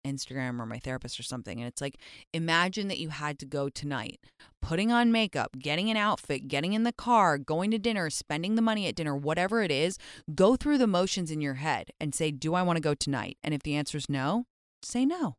Instagram 0.05 0.59
or 0.59 0.65
my 0.65 0.79
therapist 0.79 1.19
or 1.19 1.23
something. 1.23 1.59
And 1.59 1.67
it's 1.67 1.81
like, 1.81 1.97
imagine 2.33 2.87
that 2.87 2.99
you 2.99 3.09
had 3.09 3.39
to 3.39 3.45
go 3.45 3.69
tonight, 3.69 4.19
putting 4.61 4.91
on 4.91 5.11
makeup, 5.11 5.57
getting 5.59 5.89
an 5.89 5.97
outfit, 5.97 6.47
getting 6.47 6.73
in 6.73 6.83
the 6.83 6.93
car, 6.93 7.37
going 7.37 7.71
to 7.71 7.79
dinner, 7.79 8.09
spending 8.09 8.55
the 8.55 8.61
money 8.61 8.87
at 8.87 8.95
dinner, 8.95 9.15
whatever 9.15 9.61
it 9.61 9.71
is, 9.71 9.97
go 10.35 10.55
through 10.55 10.77
the 10.77 10.87
motions 10.87 11.31
in 11.31 11.41
your 11.41 11.55
head 11.55 11.91
and 11.99 12.15
say, 12.15 12.31
Do 12.31 12.53
I 12.53 12.61
want 12.61 12.77
to 12.77 12.81
go 12.81 12.93
tonight? 12.93 13.37
And 13.43 13.53
if 13.53 13.63
the 13.63 13.75
answer 13.75 13.97
is 13.97 14.09
no, 14.09 14.45
say 14.81 15.05
no. 15.05 15.35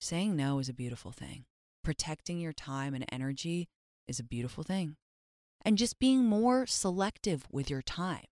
Saying 0.00 0.36
no 0.36 0.58
is 0.58 0.68
a 0.68 0.74
beautiful 0.74 1.12
thing. 1.12 1.44
Protecting 1.84 2.38
your 2.38 2.52
time 2.52 2.94
and 2.94 3.04
energy 3.10 3.68
is 4.08 4.18
a 4.18 4.24
beautiful 4.24 4.64
thing. 4.64 4.96
And 5.62 5.76
just 5.76 5.98
being 5.98 6.24
more 6.24 6.66
selective 6.66 7.46
with 7.50 7.68
your 7.68 7.82
time. 7.82 8.24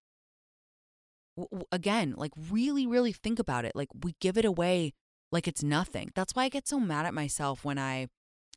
Again, 1.71 2.15
like 2.17 2.33
really, 2.51 2.87
really 2.87 3.13
think 3.13 3.39
about 3.39 3.65
it. 3.65 3.73
Like 3.75 3.89
we 4.03 4.15
give 4.21 4.37
it 4.37 4.45
away 4.45 4.95
like 5.31 5.47
it's 5.47 5.63
nothing. 5.63 6.11
That's 6.15 6.35
why 6.35 6.45
I 6.45 6.49
get 6.49 6.67
so 6.67 6.81
mad 6.81 7.07
at 7.07 7.15
myself 7.15 7.65
when 7.65 7.79
I, 7.79 8.09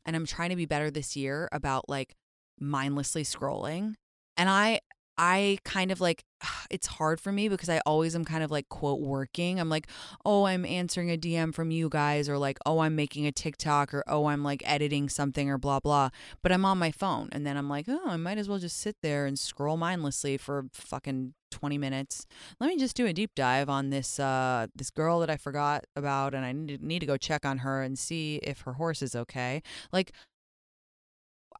and 0.06 0.16
I'm 0.16 0.26
trying 0.26 0.50
to 0.50 0.56
be 0.56 0.66
better 0.66 0.90
this 0.90 1.16
year 1.16 1.48
about 1.52 1.88
like 1.88 2.14
mindlessly 2.58 3.24
scrolling. 3.24 3.94
And 4.36 4.48
I, 4.48 4.80
I 5.22 5.58
kind 5.64 5.92
of 5.92 6.00
like, 6.00 6.24
it's 6.70 6.88
hard 6.88 7.20
for 7.20 7.30
me 7.30 7.48
because 7.48 7.68
I 7.68 7.78
always 7.86 8.16
am 8.16 8.24
kind 8.24 8.42
of 8.42 8.50
like, 8.50 8.68
quote, 8.68 9.00
working. 9.00 9.60
I'm 9.60 9.68
like, 9.68 9.86
oh, 10.24 10.44
I'm 10.44 10.66
answering 10.66 11.12
a 11.12 11.16
DM 11.16 11.54
from 11.54 11.70
you 11.70 11.88
guys, 11.88 12.28
or 12.28 12.38
like, 12.38 12.58
oh, 12.66 12.80
I'm 12.80 12.96
making 12.96 13.26
a 13.26 13.32
TikTok, 13.32 13.94
or 13.94 14.02
oh, 14.08 14.26
I'm 14.26 14.42
like 14.42 14.64
editing 14.66 15.08
something, 15.08 15.48
or 15.48 15.58
blah, 15.58 15.78
blah. 15.78 16.10
But 16.42 16.50
I'm 16.50 16.64
on 16.64 16.76
my 16.76 16.90
phone. 16.90 17.28
And 17.30 17.46
then 17.46 17.56
I'm 17.56 17.68
like, 17.68 17.86
oh, 17.88 18.02
I 18.04 18.16
might 18.16 18.36
as 18.36 18.48
well 18.48 18.58
just 18.58 18.78
sit 18.78 18.96
there 19.00 19.24
and 19.24 19.38
scroll 19.38 19.76
mindlessly 19.76 20.36
for 20.38 20.64
fucking 20.72 21.34
20 21.52 21.78
minutes. 21.78 22.26
Let 22.58 22.66
me 22.66 22.76
just 22.76 22.96
do 22.96 23.06
a 23.06 23.12
deep 23.12 23.32
dive 23.36 23.68
on 23.68 23.90
this 23.90 24.18
uh 24.18 24.68
this 24.74 24.90
girl 24.90 25.20
that 25.20 25.28
I 25.28 25.36
forgot 25.36 25.84
about 25.94 26.34
and 26.34 26.46
I 26.46 26.52
need, 26.52 26.82
need 26.82 27.00
to 27.00 27.06
go 27.06 27.18
check 27.18 27.44
on 27.44 27.58
her 27.58 27.82
and 27.82 27.98
see 27.98 28.36
if 28.36 28.62
her 28.62 28.72
horse 28.72 29.02
is 29.02 29.14
okay. 29.14 29.62
Like 29.92 30.12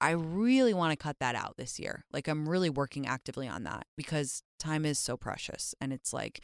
I 0.02 0.10
really 0.10 0.74
want 0.74 0.90
to 0.90 1.02
cut 1.02 1.20
that 1.20 1.36
out 1.36 1.54
this 1.56 1.78
year. 1.78 2.04
Like 2.12 2.26
I'm 2.28 2.48
really 2.48 2.68
working 2.68 3.06
actively 3.06 3.46
on 3.48 3.62
that 3.62 3.86
because 3.96 4.42
time 4.58 4.84
is 4.84 4.98
so 4.98 5.16
precious 5.16 5.74
and 5.80 5.92
it's 5.92 6.12
like 6.12 6.40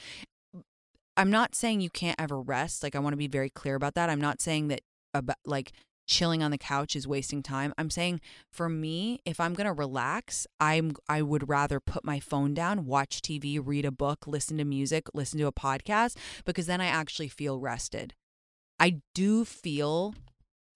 I'm 1.17 1.31
not 1.31 1.57
saying 1.57 1.81
you 1.81 1.91
can't 1.91 2.21
ever 2.21 2.41
rest. 2.41 2.85
Like 2.85 2.95
I 2.95 3.01
want 3.01 3.13
to 3.13 3.19
be 3.19 3.27
very 3.27 3.51
clear 3.51 3.75
about 3.75 3.95
that. 3.95 4.09
I'm 4.09 4.21
not 4.21 4.41
saying 4.41 4.69
that 4.69 4.83
about 5.13 5.39
like 5.45 5.73
chilling 6.07 6.41
on 6.43 6.53
the 6.53 6.59
couch 6.59 6.95
is 6.95 7.09
wasting 7.09 7.43
time. 7.43 7.75
I'm 7.77 7.91
saying 7.91 8.21
for 8.53 8.69
me, 8.69 9.21
if 9.25 9.41
I'm 9.41 9.55
going 9.55 9.67
to 9.67 9.73
relax, 9.73 10.47
I'm 10.61 10.93
I 11.09 11.23
would 11.23 11.49
rather 11.49 11.81
put 11.81 12.05
my 12.05 12.21
phone 12.21 12.55
down, 12.55 12.87
watch 12.87 13.21
TV, 13.21 13.61
read 13.63 13.85
a 13.85 13.91
book, 13.91 14.29
listen 14.29 14.57
to 14.59 14.65
music, 14.65 15.09
listen 15.13 15.41
to 15.41 15.49
a 15.49 15.53
podcast 15.53 16.17
because 16.45 16.67
then 16.67 16.81
I 16.81 16.87
actually 16.87 17.29
feel 17.29 17.59
rested. 17.59 18.15
I 18.79 19.01
do 19.15 19.45
feel 19.45 20.15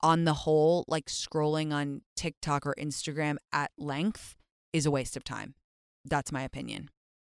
on 0.02 0.24
the 0.24 0.34
whole 0.34 0.84
like 0.88 1.06
scrolling 1.06 1.72
on 1.72 2.02
TikTok 2.16 2.66
or 2.66 2.74
Instagram 2.78 3.36
at 3.52 3.70
length 3.78 4.36
is 4.72 4.86
a 4.86 4.90
waste 4.90 5.16
of 5.16 5.24
time. 5.24 5.54
That's 6.04 6.32
my 6.32 6.42
opinion 6.42 6.90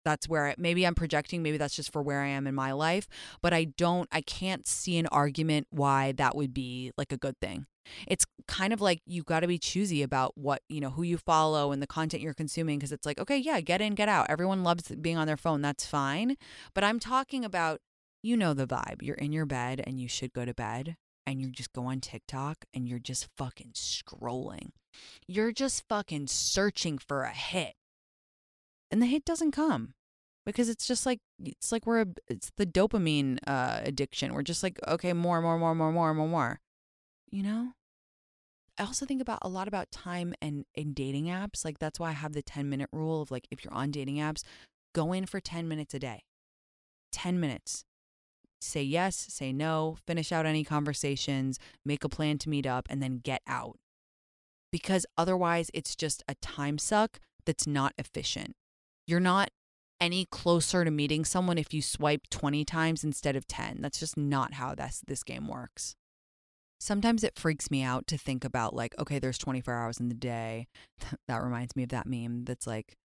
that's 0.04 0.28
where 0.28 0.48
I, 0.48 0.56
maybe 0.58 0.86
I'm 0.86 0.96
projecting, 0.96 1.42
maybe 1.42 1.58
that's 1.58 1.76
just 1.76 1.92
for 1.92 2.02
where 2.02 2.22
I 2.22 2.28
am 2.28 2.48
in 2.48 2.56
my 2.56 2.72
life, 2.72 3.08
but 3.42 3.54
I 3.54 3.66
don't, 3.66 4.08
I 4.12 4.22
can't 4.22 4.68
see 4.68 4.98
an 4.98 5.08
argument 5.08 5.68
why 5.70 6.12
that 6.14 6.36
would 6.36 6.54
be 6.54 6.92
like 6.98 7.12
a 7.12 7.18
good 7.18 7.40
thing. 7.40 7.66
It's 8.08 8.26
kind 8.48 8.72
of 8.72 8.80
like 8.80 9.02
you 9.06 9.24
got 9.24 9.42
to 9.42 9.48
be 9.48 9.58
choosy 9.58 10.04
about 10.04 10.38
what, 10.38 10.62
you 10.70 10.80
know, 10.80 10.92
who 10.92 11.04
you 11.04 11.18
follow 11.18 11.72
and 11.72 11.82
the 11.82 11.88
content 11.88 12.24
you're 12.24 12.34
consuming 12.34 12.80
because 12.80 12.94
it's 12.94 13.06
like, 13.06 13.20
okay, 13.20 13.38
yeah, 13.38 13.60
get 13.60 13.82
in, 13.82 13.94
get 13.94 14.08
out. 14.08 14.28
Everyone 14.30 14.64
loves 14.64 14.84
being 15.02 15.18
on 15.18 15.28
their 15.28 15.38
phone. 15.38 15.62
That's 15.62 15.86
fine. 15.86 16.38
But 16.74 16.86
I'm 16.86 17.00
talking 17.00 17.44
about, 17.44 17.82
you 18.22 18.38
know, 18.38 18.54
the 18.54 18.68
vibe. 18.68 19.02
You're 19.02 19.18
in 19.18 19.34
your 19.34 19.46
bed 19.46 19.84
and 19.86 20.00
you 20.00 20.08
should 20.08 20.32
go 20.32 20.46
to 20.46 20.54
bed 20.54 20.96
and 21.26 21.42
you 21.42 21.50
just 21.50 21.74
go 21.74 21.86
on 21.86 22.00
TikTok 22.00 22.66
and 22.74 22.88
you're 22.88 23.00
just 23.00 23.30
fucking 23.38 23.72
scrolling. 23.74 24.72
You're 25.28 25.52
just 25.52 25.88
fucking 25.88 26.28
searching 26.28 26.98
for 26.98 27.24
a 27.24 27.32
hit 27.32 27.76
and 28.94 29.02
the 29.02 29.08
hit 29.08 29.26
doesn't 29.26 29.52
come 29.52 29.96
because 30.46 30.70
it's 30.70 30.86
just 30.86 31.04
like 31.04 31.20
it's 31.44 31.72
like 31.72 31.88
we're 31.88 32.06
it's 32.28 32.52
the 32.58 32.66
dopamine 32.66 33.40
uh, 33.48 33.80
addiction. 33.84 34.36
We're 34.36 34.44
just 34.44 34.62
like 34.62 34.80
okay, 34.88 35.14
more, 35.14 35.42
more, 35.42 35.58
more, 35.58 35.74
more, 35.74 35.92
more, 35.92 36.14
more, 36.14 36.28
more. 36.28 36.60
You 37.32 37.42
know. 37.42 37.72
I 38.78 38.84
also 38.84 39.06
think 39.08 39.22
about 39.22 39.40
a 39.42 39.50
lot 39.50 39.68
about 39.68 39.92
time 39.92 40.36
and 40.42 40.66
in 40.76 40.94
dating 40.94 41.26
apps. 41.26 41.66
Like 41.66 41.80
that's 41.80 42.00
why 42.00 42.10
I 42.10 42.14
have 42.14 42.34
the 42.34 42.44
10 42.44 42.70
minute 42.70 42.90
rule 42.92 43.22
of 43.22 43.32
like 43.32 43.48
if 43.50 43.64
you're 43.64 43.74
on 43.74 43.90
dating 43.90 44.18
apps, 44.18 44.44
go 44.94 45.12
in 45.12 45.26
for 45.26 45.40
10 45.40 45.68
minutes 45.68 45.96
a 45.96 46.00
day. 46.00 46.22
10 47.12 47.40
minutes. 47.40 47.84
Say 48.64 48.84
yes, 48.84 49.16
say 49.30 49.52
no, 49.52 49.98
finish 50.08 50.32
out 50.32 50.46
any 50.46 50.64
conversations, 50.64 51.60
make 51.86 52.04
a 52.04 52.10
plan 52.10 52.38
to 52.40 52.50
meet 52.50 52.66
up 52.66 52.88
and 52.90 53.02
then 53.02 53.20
get 53.24 53.42
out. 53.48 53.78
Because 54.72 55.06
otherwise 55.18 55.70
it's 55.74 55.96
just 55.96 56.24
a 56.28 56.36
time 56.36 56.78
suck 56.78 57.20
that's 57.46 57.68
not 57.68 57.94
efficient. 57.98 58.56
You're 59.06 59.20
not 59.20 59.50
any 60.00 60.26
closer 60.26 60.84
to 60.84 60.92
meeting 60.92 61.24
someone 61.26 61.58
if 61.58 61.74
you 61.74 61.82
swipe 61.82 62.28
20 62.30 62.66
times 62.66 63.04
instead 63.04 63.36
of 63.36 63.48
10. 63.48 63.78
That's 63.82 64.00
just 64.00 64.18
not 64.18 64.54
how 64.54 64.76
this 64.76 65.02
this 65.06 65.24
game 65.24 65.48
works. 65.48 65.96
Sometimes 66.80 67.24
it 67.24 67.40
freaks 67.40 67.72
me 67.72 67.82
out 67.82 68.08
to 68.08 68.18
think 68.18 68.44
about 68.44 68.76
like, 68.76 68.94
okay, 69.00 69.20
there's 69.20 69.38
24 69.38 69.74
hours 69.74 70.00
in 70.00 70.10
the 70.10 70.16
day. 70.16 70.68
that 71.28 71.44
reminds 71.44 71.76
me 71.76 71.84
of 71.84 71.90
that 71.90 72.08
meme 72.08 72.44
that's 72.44 72.68
like 72.68 72.98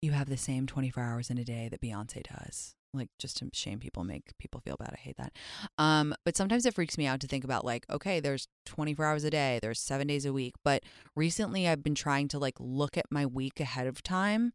you 0.00 0.12
have 0.12 0.28
the 0.28 0.36
same 0.36 0.66
24 0.66 1.02
hours 1.02 1.30
in 1.30 1.38
a 1.38 1.44
day 1.44 1.68
that 1.68 1.80
Beyonce 1.80 2.22
does. 2.22 2.74
Like 2.94 3.08
just 3.18 3.38
to 3.38 3.48
shame 3.52 3.78
people, 3.78 4.04
make 4.04 4.36
people 4.38 4.60
feel 4.60 4.76
bad. 4.78 4.90
I 4.92 4.98
hate 4.98 5.16
that. 5.16 5.32
Um, 5.78 6.14
but 6.24 6.36
sometimes 6.36 6.66
it 6.66 6.74
freaks 6.74 6.98
me 6.98 7.06
out 7.06 7.20
to 7.20 7.26
think 7.26 7.44
about 7.44 7.64
like, 7.64 7.86
okay, 7.90 8.20
there's 8.20 8.48
24 8.66 9.06
hours 9.06 9.24
a 9.24 9.30
day, 9.30 9.58
there's 9.62 9.80
seven 9.80 10.06
days 10.06 10.26
a 10.26 10.32
week. 10.32 10.54
But 10.64 10.82
recently 11.16 11.66
I've 11.68 11.82
been 11.82 11.94
trying 11.94 12.28
to 12.28 12.38
like 12.38 12.56
look 12.58 12.96
at 12.98 13.06
my 13.10 13.24
week 13.24 13.60
ahead 13.60 13.86
of 13.86 14.02
time 14.02 14.52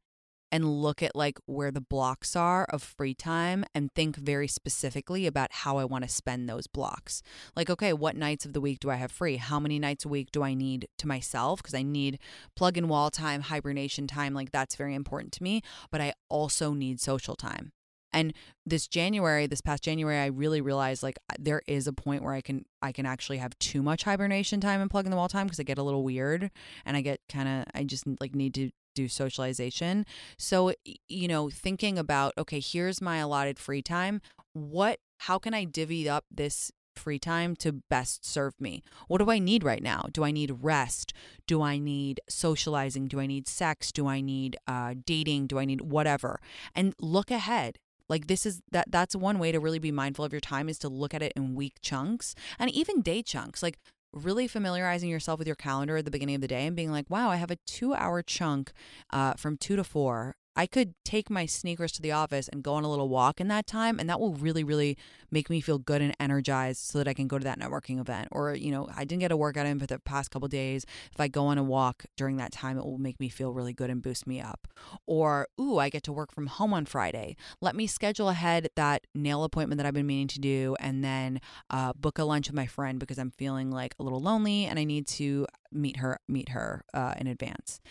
and 0.52 0.82
look 0.82 1.04
at 1.04 1.15
like 1.15 1.39
where 1.45 1.71
the 1.71 1.82
blocks 1.82 2.36
are 2.36 2.65
of 2.65 2.82
free 2.82 3.13
time 3.13 3.65
and 3.76 3.93
think 3.93 4.15
very 4.15 4.47
specifically 4.47 5.26
about 5.26 5.52
how 5.52 5.78
I 5.78 5.86
want 5.86 6.04
to 6.04 6.10
spend 6.10 6.47
those 6.47 6.67
blocks. 6.67 7.21
Like, 7.56 7.69
okay, 7.69 7.93
what 7.93 8.15
nights 8.15 8.45
of 8.45 8.54
the 8.54 8.62
week 8.62 8.80
do 8.80 8.89
I 8.89 8.95
have 8.95 9.12
free? 9.12 9.38
How 9.38 9.60
many 9.60 9.80
nights 9.80 10.06
a 10.06 10.10
week 10.10 10.32
do 10.32 10.43
I 10.43 10.54
need 10.54 10.88
to 11.00 11.08
myself? 11.08 11.62
Because 11.62 11.73
I 11.73 11.84
need 11.84 12.19
plug 12.56 12.78
and 12.78 12.89
wall 12.89 13.10
time, 13.10 13.41
hibernation 13.41 14.08
time. 14.08 14.34
Like, 14.34 14.52
that's 14.52 14.76
very 14.76 14.95
important 14.95 15.34
to 15.34 15.43
me. 15.43 15.62
But 15.91 16.02
I 16.02 16.13
also 16.30 16.73
need 16.73 17.00
social 17.02 17.36
time. 17.36 17.71
And 18.13 18.33
this 18.65 18.87
January, 18.87 19.47
this 19.47 19.61
past 19.61 19.83
January, 19.83 20.17
I 20.17 20.27
really 20.27 20.61
realized 20.61 21.03
like 21.03 21.17
there 21.37 21.61
is 21.67 21.87
a 21.87 21.93
point 21.93 22.23
where 22.23 22.33
I 22.33 22.41
can 22.41 22.65
I 22.81 22.91
can 22.91 23.05
actually 23.05 23.37
have 23.37 23.57
too 23.59 23.81
much 23.81 24.03
hibernation 24.03 24.61
time 24.61 24.81
and 24.81 24.89
plug 24.89 25.05
in 25.05 25.11
the 25.11 25.17
wall 25.17 25.27
time 25.27 25.47
because 25.47 25.59
I 25.59 25.63
get 25.63 25.77
a 25.77 25.83
little 25.83 26.03
weird 26.03 26.51
and 26.85 26.97
I 26.97 27.01
get 27.01 27.19
kind 27.29 27.47
of 27.47 27.65
I 27.73 27.83
just 27.83 28.05
like 28.19 28.35
need 28.35 28.53
to 28.55 28.71
do 28.95 29.07
socialization. 29.07 30.05
So 30.37 30.73
you 31.07 31.27
know, 31.27 31.49
thinking 31.49 31.97
about 31.97 32.33
okay, 32.37 32.59
here's 32.59 33.01
my 33.01 33.17
allotted 33.17 33.59
free 33.59 33.81
time. 33.81 34.21
What 34.53 34.99
how 35.19 35.37
can 35.37 35.53
I 35.53 35.65
divvy 35.65 36.07
up 36.09 36.25
this 36.31 36.71
free 36.97 37.19
time 37.19 37.55
to 37.55 37.71
best 37.71 38.25
serve 38.25 38.59
me. 38.59 38.83
What 39.07 39.19
do 39.19 39.29
I 39.29 39.39
need 39.39 39.63
right 39.63 39.81
now? 39.81 40.07
Do 40.11 40.23
I 40.23 40.31
need 40.31 40.57
rest? 40.61 41.13
Do 41.45 41.61
I 41.61 41.77
need 41.77 42.19
socializing? 42.27 43.07
Do 43.07 43.19
I 43.19 43.27
need 43.27 43.47
sex? 43.47 43.91
Do 43.91 44.07
I 44.07 44.19
need 44.19 44.57
uh, 44.67 44.95
dating? 45.05 45.47
Do 45.47 45.59
I 45.59 45.65
need 45.65 45.81
whatever? 45.81 46.41
And 46.75 46.93
look 46.99 47.31
ahead. 47.31 47.77
Like 48.09 48.27
this 48.27 48.45
is 48.45 48.61
that 48.71 48.91
that's 48.91 49.15
one 49.15 49.39
way 49.39 49.51
to 49.51 49.59
really 49.59 49.79
be 49.79 49.91
mindful 49.91 50.25
of 50.25 50.31
your 50.31 50.41
time 50.41 50.69
is 50.69 50.79
to 50.79 50.89
look 50.89 51.13
at 51.13 51.21
it 51.21 51.33
in 51.35 51.55
week 51.55 51.75
chunks 51.81 52.35
and 52.59 52.69
even 52.71 53.01
day 53.01 53.21
chunks. 53.21 53.61
Like 53.61 53.77
really 54.13 54.47
familiarizing 54.47 55.09
yourself 55.09 55.37
with 55.37 55.47
your 55.47 55.55
calendar 55.55 55.97
at 55.97 56.05
the 56.05 56.11
beginning 56.11 56.35
of 56.35 56.41
the 56.41 56.47
day 56.47 56.65
and 56.65 56.75
being 56.75 56.91
like, 56.91 57.09
wow, 57.09 57.29
I 57.29 57.35
have 57.35 57.51
a 57.51 57.57
two 57.67 57.93
hour 57.93 58.21
chunk 58.21 58.71
uh, 59.11 59.33
from 59.33 59.57
two 59.57 59.75
to 59.75 59.83
four 59.83 60.35
I 60.57 60.65
could 60.65 60.95
take 61.05 61.29
my 61.29 61.45
sneakers 61.45 61.91
to 61.93 62.01
the 62.01 62.11
office 62.11 62.47
and 62.47 62.63
go 62.63 62.73
on 62.73 62.83
a 62.83 62.89
little 62.89 63.09
walk 63.09 63.39
in 63.39 63.47
that 63.49 63.67
time. 63.67 63.99
And 63.99 64.09
that 64.09 64.19
will 64.19 64.33
really, 64.33 64.63
really 64.63 64.97
make 65.29 65.51
me 65.51 65.61
feel 65.61 65.77
good 65.77 66.01
and 66.01 66.15
energized 66.19 66.81
so 66.81 66.97
that 66.97 67.07
I 67.07 67.13
can 67.13 67.27
go 67.27 67.37
to 67.37 67.43
that 67.43 67.59
networking 67.59 67.99
event. 67.99 68.29
Or, 68.31 68.55
you 68.55 68.71
know, 68.71 68.89
I 68.95 69.05
didn't 69.05 69.21
get 69.21 69.31
a 69.31 69.37
workout 69.37 69.67
in 69.67 69.77
for 69.79 69.85
the 69.85 69.99
past 69.99 70.31
couple 70.31 70.47
days. 70.47 70.83
If 71.13 71.19
I 71.19 71.27
go 71.27 71.45
on 71.45 71.59
a 71.59 71.63
walk 71.63 72.05
during 72.17 72.37
that 72.37 72.51
time, 72.51 72.79
it 72.79 72.83
will 72.83 72.97
make 72.97 73.19
me 73.19 73.29
feel 73.29 73.53
really 73.53 73.71
good 73.71 73.91
and 73.91 74.01
boost 74.01 74.25
me 74.25 74.41
up. 74.41 74.67
Or, 75.05 75.47
ooh, 75.61 75.77
I 75.77 75.89
get 75.89 76.01
to 76.03 76.11
work 76.11 76.33
from 76.33 76.47
home 76.47 76.73
on 76.73 76.85
Friday. 76.85 77.35
Let 77.61 77.75
me 77.75 77.85
schedule 77.85 78.29
ahead 78.29 78.69
that 78.75 79.05
nail 79.13 79.43
appointment 79.43 79.77
that 79.77 79.85
I've 79.85 79.93
been 79.93 80.07
meaning 80.07 80.27
to 80.29 80.39
do 80.39 80.75
and 80.79 81.03
then 81.03 81.39
uh, 81.69 81.93
book 81.93 82.17
a 82.17 82.23
lunch 82.23 82.47
with 82.47 82.55
my 82.55 82.65
friend 82.65 82.99
because 82.99 83.19
I'm 83.19 83.31
feeling 83.31 83.69
like 83.69 83.93
a 83.99 84.03
little 84.03 84.19
lonely 84.19 84.65
and 84.65 84.79
I 84.79 84.85
need 84.85 85.05
to 85.07 85.45
meet 85.71 85.97
her 85.97 86.17
meet 86.27 86.49
her 86.49 86.83
uh, 86.93 87.13
in 87.17 87.27
advance 87.27 87.81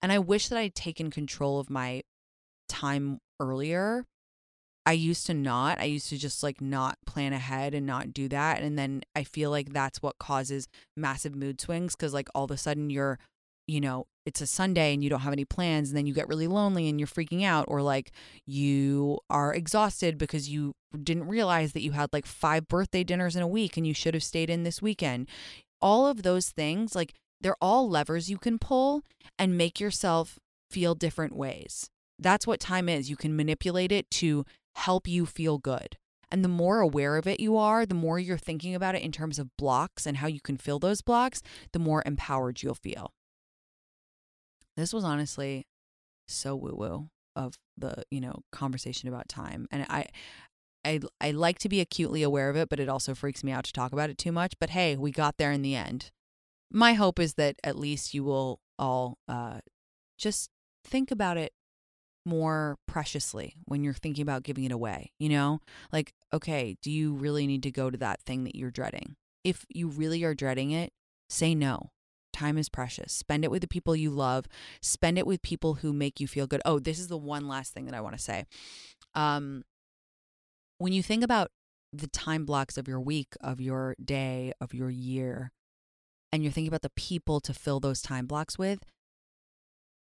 and 0.00 0.10
i 0.10 0.18
wish 0.18 0.48
that 0.48 0.58
i'd 0.58 0.74
taken 0.74 1.10
control 1.10 1.60
of 1.60 1.68
my 1.68 2.02
time 2.68 3.18
earlier. 3.40 4.04
I 4.84 4.92
used 4.92 5.26
to 5.26 5.34
not. 5.34 5.80
I 5.80 5.84
used 5.84 6.08
to 6.10 6.16
just 6.16 6.42
like 6.42 6.60
not 6.60 6.96
plan 7.06 7.32
ahead 7.32 7.74
and 7.74 7.86
not 7.86 8.12
do 8.12 8.28
that. 8.28 8.62
And 8.62 8.78
then 8.78 9.02
I 9.16 9.24
feel 9.24 9.50
like 9.50 9.72
that's 9.72 10.00
what 10.00 10.18
causes 10.18 10.68
massive 10.96 11.34
mood 11.34 11.60
swings 11.60 11.96
because, 11.96 12.14
like, 12.14 12.28
all 12.34 12.44
of 12.44 12.52
a 12.52 12.56
sudden 12.56 12.88
you're, 12.88 13.18
you 13.66 13.80
know, 13.80 14.06
it's 14.24 14.40
a 14.40 14.46
Sunday 14.46 14.94
and 14.94 15.02
you 15.02 15.10
don't 15.10 15.20
have 15.20 15.32
any 15.32 15.44
plans. 15.44 15.90
And 15.90 15.96
then 15.96 16.06
you 16.06 16.14
get 16.14 16.28
really 16.28 16.46
lonely 16.46 16.88
and 16.88 17.00
you're 17.00 17.08
freaking 17.08 17.44
out, 17.44 17.64
or 17.66 17.82
like 17.82 18.12
you 18.46 19.18
are 19.28 19.52
exhausted 19.52 20.18
because 20.18 20.48
you 20.48 20.72
didn't 21.02 21.26
realize 21.26 21.72
that 21.72 21.82
you 21.82 21.92
had 21.92 22.12
like 22.12 22.26
five 22.26 22.68
birthday 22.68 23.02
dinners 23.02 23.34
in 23.34 23.42
a 23.42 23.48
week 23.48 23.76
and 23.76 23.86
you 23.86 23.94
should 23.94 24.14
have 24.14 24.22
stayed 24.22 24.50
in 24.50 24.62
this 24.62 24.80
weekend. 24.80 25.28
All 25.82 26.06
of 26.06 26.22
those 26.22 26.50
things, 26.50 26.94
like, 26.94 27.12
they're 27.40 27.56
all 27.60 27.90
levers 27.90 28.30
you 28.30 28.38
can 28.38 28.58
pull 28.58 29.02
and 29.38 29.58
make 29.58 29.78
yourself 29.78 30.38
feel 30.70 30.94
different 30.94 31.36
ways. 31.36 31.90
That's 32.18 32.46
what 32.46 32.60
time 32.60 32.88
is. 32.88 33.10
You 33.10 33.16
can 33.16 33.36
manipulate 33.36 33.92
it 33.92 34.10
to 34.12 34.44
help 34.74 35.08
you 35.08 35.26
feel 35.26 35.58
good. 35.58 35.96
And 36.30 36.44
the 36.44 36.48
more 36.48 36.80
aware 36.80 37.16
of 37.16 37.26
it 37.26 37.40
you 37.40 37.56
are, 37.56 37.86
the 37.86 37.94
more 37.94 38.18
you're 38.18 38.36
thinking 38.36 38.74
about 38.74 38.94
it 38.94 39.02
in 39.02 39.12
terms 39.12 39.38
of 39.38 39.56
blocks 39.56 40.06
and 40.06 40.16
how 40.16 40.26
you 40.26 40.40
can 40.40 40.56
fill 40.56 40.78
those 40.78 41.00
blocks, 41.00 41.40
the 41.72 41.78
more 41.78 42.02
empowered 42.04 42.62
you'll 42.62 42.74
feel. 42.74 43.12
This 44.76 44.92
was 44.92 45.04
honestly 45.04 45.66
so 46.26 46.56
woo 46.56 46.74
woo 46.74 47.08
of 47.36 47.54
the, 47.76 48.02
you 48.10 48.20
know, 48.20 48.42
conversation 48.50 49.08
about 49.08 49.28
time. 49.28 49.68
And 49.70 49.86
I, 49.88 50.06
I, 50.84 51.00
I 51.20 51.30
like 51.30 51.58
to 51.60 51.68
be 51.68 51.80
acutely 51.80 52.22
aware 52.22 52.50
of 52.50 52.56
it, 52.56 52.68
but 52.68 52.80
it 52.80 52.88
also 52.88 53.14
freaks 53.14 53.44
me 53.44 53.52
out 53.52 53.64
to 53.64 53.72
talk 53.72 53.92
about 53.92 54.10
it 54.10 54.18
too 54.18 54.32
much. 54.32 54.54
But 54.58 54.70
hey, 54.70 54.96
we 54.96 55.10
got 55.12 55.36
there 55.36 55.52
in 55.52 55.62
the 55.62 55.76
end. 55.76 56.10
My 56.70 56.94
hope 56.94 57.20
is 57.20 57.34
that 57.34 57.56
at 57.62 57.78
least 57.78 58.14
you 58.14 58.24
will 58.24 58.60
all 58.78 59.18
uh, 59.28 59.60
just 60.18 60.50
think 60.84 61.10
about 61.10 61.36
it 61.36 61.52
more 62.26 62.76
preciously 62.86 63.54
when 63.64 63.82
you're 63.82 63.94
thinking 63.94 64.22
about 64.22 64.42
giving 64.42 64.64
it 64.64 64.72
away, 64.72 65.12
you 65.18 65.28
know? 65.28 65.60
Like, 65.92 66.12
okay, 66.32 66.76
do 66.82 66.90
you 66.90 67.14
really 67.14 67.46
need 67.46 67.62
to 67.62 67.70
go 67.70 67.88
to 67.88 67.98
that 67.98 68.20
thing 68.22 68.44
that 68.44 68.56
you're 68.56 68.70
dreading? 68.70 69.16
If 69.44 69.64
you 69.68 69.88
really 69.88 70.24
are 70.24 70.34
dreading 70.34 70.72
it, 70.72 70.92
say 71.30 71.54
no. 71.54 71.90
Time 72.32 72.58
is 72.58 72.68
precious. 72.68 73.12
Spend 73.12 73.44
it 73.44 73.50
with 73.50 73.62
the 73.62 73.68
people 73.68 73.96
you 73.96 74.10
love. 74.10 74.46
Spend 74.82 75.16
it 75.16 75.26
with 75.26 75.40
people 75.40 75.74
who 75.74 75.92
make 75.92 76.20
you 76.20 76.26
feel 76.26 76.46
good. 76.46 76.60
Oh, 76.66 76.78
this 76.78 76.98
is 76.98 77.08
the 77.08 77.16
one 77.16 77.48
last 77.48 77.72
thing 77.72 77.86
that 77.86 77.94
I 77.94 78.00
want 78.00 78.16
to 78.16 78.22
say. 78.22 78.44
Um, 79.14 79.62
when 80.78 80.92
you 80.92 81.02
think 81.02 81.24
about 81.24 81.50
the 81.92 82.08
time 82.08 82.44
blocks 82.44 82.76
of 82.76 82.88
your 82.88 83.00
week, 83.00 83.34
of 83.40 83.60
your 83.60 83.94
day, 84.04 84.52
of 84.60 84.74
your 84.74 84.90
year, 84.90 85.52
and 86.30 86.42
you're 86.42 86.52
thinking 86.52 86.68
about 86.68 86.82
the 86.82 86.90
people 86.90 87.40
to 87.40 87.54
fill 87.54 87.80
those 87.80 88.02
time 88.02 88.26
blocks 88.26 88.58
with, 88.58 88.80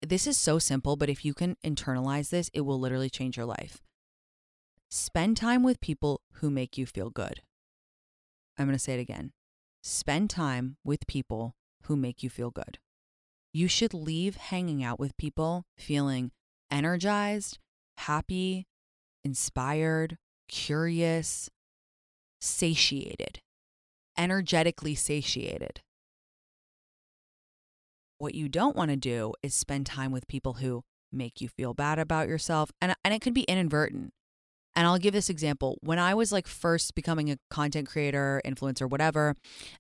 this 0.02 0.28
is 0.28 0.38
so 0.38 0.60
simple, 0.60 0.96
but 0.96 1.10
if 1.10 1.26
you 1.26 1.34
can 1.34 1.58
internalize 1.64 2.30
this, 2.30 2.50
it 2.54 2.62
will 2.62 2.80
literally 2.80 3.10
change 3.10 3.38
your 3.38 3.46
life. 3.46 3.82
Spend 4.90 5.38
time 5.38 5.64
with 5.64 5.82
people 5.82 6.22
who 6.34 6.50
make 6.50 6.78
you 6.78 6.86
feel 6.86 7.10
good. 7.10 7.42
I'm 8.58 8.66
going 8.66 8.78
to 8.78 8.84
say 8.84 8.94
it 8.94 9.02
again. 9.02 9.32
Spend 9.84 10.30
time 10.30 10.78
with 10.84 11.08
people 11.08 11.56
who 11.84 11.96
make 11.96 12.24
you 12.24 12.30
feel 12.30 12.52
good. 12.52 12.80
You 13.54 13.68
should 13.68 13.94
leave 13.94 14.36
hanging 14.36 14.84
out 14.84 15.00
with 15.00 15.18
people 15.18 15.66
feeling 15.78 16.32
energized, 16.70 17.60
happy, 17.98 18.68
inspired, 19.24 20.18
curious, 20.48 21.50
satiated, 22.40 23.42
energetically 24.18 24.96
satiated. 24.96 25.82
What 28.18 28.36
you 28.36 28.50
don't 28.50 28.76
want 28.76 28.92
to 28.92 28.98
do 28.98 29.34
is 29.44 29.54
spend 29.54 29.86
time 29.86 30.12
with 30.12 30.28
people 30.28 30.54
who 30.54 30.84
make 31.12 31.40
you 31.42 31.48
feel 31.48 31.74
bad 31.74 32.00
about 32.00 32.28
yourself. 32.28 32.72
And, 32.82 32.96
and 33.04 33.14
it 33.14 33.22
could 33.22 33.34
be 33.34 33.44
inadvertent. 33.44 34.12
And 34.76 34.86
I'll 34.86 35.00
give 35.00 35.14
this 35.14 35.30
example. 35.30 35.80
When 35.82 35.98
I 35.98 36.14
was 36.14 36.32
like 36.32 36.48
first 36.48 36.94
becoming 36.94 37.32
a 37.32 37.38
content 37.50 37.88
creator, 37.88 38.42
influencer, 38.46 38.88
whatever, 38.88 39.36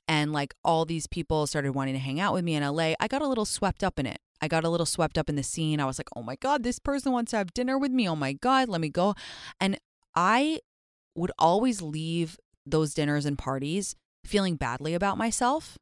and 0.07 0.33
like 0.33 0.55
all 0.63 0.85
these 0.85 1.05
people 1.05 1.45
started 1.45 1.73
wanting 1.73 1.93
to 1.93 1.99
hang 1.99 2.19
out 2.19 2.33
with 2.33 2.43
me 2.43 2.55
in 2.55 2.63
LA, 2.63 2.93
I 2.99 3.07
got 3.07 3.21
a 3.21 3.27
little 3.27 3.45
swept 3.45 3.83
up 3.83 3.99
in 3.99 4.07
it. 4.07 4.17
I 4.41 4.47
got 4.47 4.63
a 4.63 4.69
little 4.69 4.85
swept 4.87 5.17
up 5.17 5.29
in 5.29 5.35
the 5.35 5.43
scene. 5.43 5.79
I 5.79 5.85
was 5.85 5.99
like, 5.99 6.09
oh 6.15 6.23
my 6.23 6.35
God, 6.35 6.63
this 6.63 6.79
person 6.79 7.11
wants 7.11 7.31
to 7.31 7.37
have 7.37 7.53
dinner 7.53 7.77
with 7.77 7.91
me. 7.91 8.09
Oh 8.09 8.15
my 8.15 8.33
God, 8.33 8.69
let 8.69 8.81
me 8.81 8.89
go. 8.89 9.13
And 9.59 9.77
I 10.15 10.61
would 11.15 11.31
always 11.37 11.81
leave 11.81 12.37
those 12.65 12.93
dinners 12.93 13.25
and 13.25 13.37
parties 13.37 13.95
feeling 14.25 14.55
badly 14.55 14.93
about 14.93 15.17
myself 15.17 15.77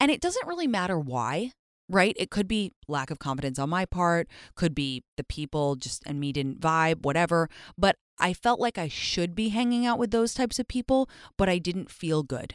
and 0.00 0.10
it 0.10 0.20
doesn't 0.20 0.46
really 0.46 0.66
matter 0.66 0.98
why, 0.98 1.52
right? 1.88 2.14
It 2.18 2.30
could 2.30 2.48
be 2.48 2.72
lack 2.88 3.10
of 3.10 3.18
confidence 3.18 3.58
on 3.58 3.70
my 3.70 3.84
part, 3.84 4.28
could 4.54 4.74
be 4.74 5.04
the 5.16 5.24
people 5.24 5.76
just 5.76 6.02
and 6.06 6.20
me 6.20 6.32
didn't 6.32 6.60
vibe, 6.60 7.02
whatever. 7.02 7.48
But 7.76 7.96
I 8.18 8.32
felt 8.32 8.60
like 8.60 8.78
I 8.78 8.88
should 8.88 9.34
be 9.34 9.50
hanging 9.50 9.86
out 9.86 9.98
with 9.98 10.10
those 10.10 10.34
types 10.34 10.58
of 10.58 10.68
people, 10.68 11.08
but 11.36 11.48
I 11.48 11.58
didn't 11.58 11.90
feel 11.90 12.22
good. 12.22 12.54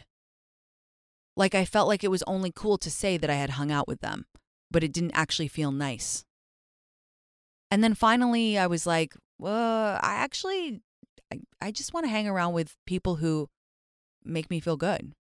Like 1.37 1.55
I 1.55 1.65
felt 1.65 1.87
like 1.87 2.03
it 2.03 2.11
was 2.11 2.23
only 2.23 2.51
cool 2.53 2.77
to 2.79 2.91
say 2.91 3.17
that 3.17 3.29
I 3.29 3.35
had 3.35 3.51
hung 3.51 3.71
out 3.71 3.87
with 3.87 4.01
them, 4.01 4.25
but 4.69 4.83
it 4.83 4.91
didn't 4.91 5.13
actually 5.15 5.47
feel 5.47 5.71
nice. 5.71 6.25
And 7.69 7.83
then 7.83 7.95
finally, 7.95 8.57
I 8.57 8.67
was 8.67 8.85
like, 8.85 9.15
well, 9.39 9.97
I 10.01 10.15
actually, 10.15 10.81
I, 11.31 11.39
I 11.61 11.71
just 11.71 11.93
want 11.93 12.05
to 12.05 12.09
hang 12.09 12.27
around 12.27 12.53
with 12.53 12.75
people 12.85 13.15
who 13.15 13.47
make 14.25 14.49
me 14.49 14.59
feel 14.59 14.77
good. 14.77 15.13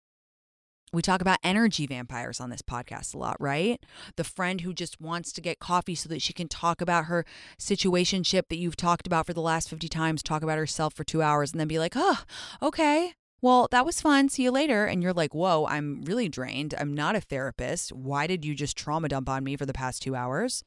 We 0.93 1.03
talk 1.03 1.21
about 1.21 1.39
energy 1.45 1.87
vampires 1.87 2.41
on 2.41 2.51
this 2.51 2.63
podcast 2.63 3.15
a 3.15 3.19
lot, 3.19 3.37
right? 3.39 3.85
The 4.17 4.25
friend 4.25 4.63
who 4.63 4.73
just 4.73 5.01
wants 5.01 5.33
to 5.33 5.41
get 5.41 5.61
coffee 5.61 5.95
so 5.95 6.09
that 6.09 6.21
she 6.21 6.33
can 6.33 6.49
talk 6.49 6.81
about 6.81 7.05
her 7.05 7.25
situationship 7.59 8.49
that 8.49 8.57
you've 8.57 8.77
talked 8.77 9.07
about 9.07 9.27
for 9.27 9.33
the 9.33 9.41
last 9.41 9.71
50 9.71 9.89
times, 9.89 10.23
talk 10.23 10.43
about 10.43 10.59
herself 10.59 10.95
for 10.95 11.05
two 11.05 11.23
hours, 11.23 11.53
and 11.53 11.61
then 11.61 11.69
be 11.69 11.79
like, 11.79 11.93
oh, 11.95 12.25
okay. 12.61 13.15
Well, 13.41 13.69
that 13.71 13.87
was 13.87 14.01
fun. 14.01 14.29
See 14.29 14.43
you 14.43 14.51
later. 14.51 14.85
And 14.85 15.03
you're 15.03 15.13
like, 15.13 15.33
whoa, 15.33 15.65
I'm 15.67 16.03
really 16.03 16.29
drained. 16.29 16.75
I'm 16.77 16.93
not 16.93 17.17
a 17.17 17.21
therapist. 17.21 17.93
Why 17.93 18.27
did 18.27 18.45
you 18.45 18.55
just 18.55 18.77
trauma 18.77 19.09
dump 19.09 19.29
on 19.29 19.45
me 19.45 19.57
for 19.57 19.67
the 19.67 19.73
past 19.73 20.03
two 20.03 20.17
hours? 20.17 20.65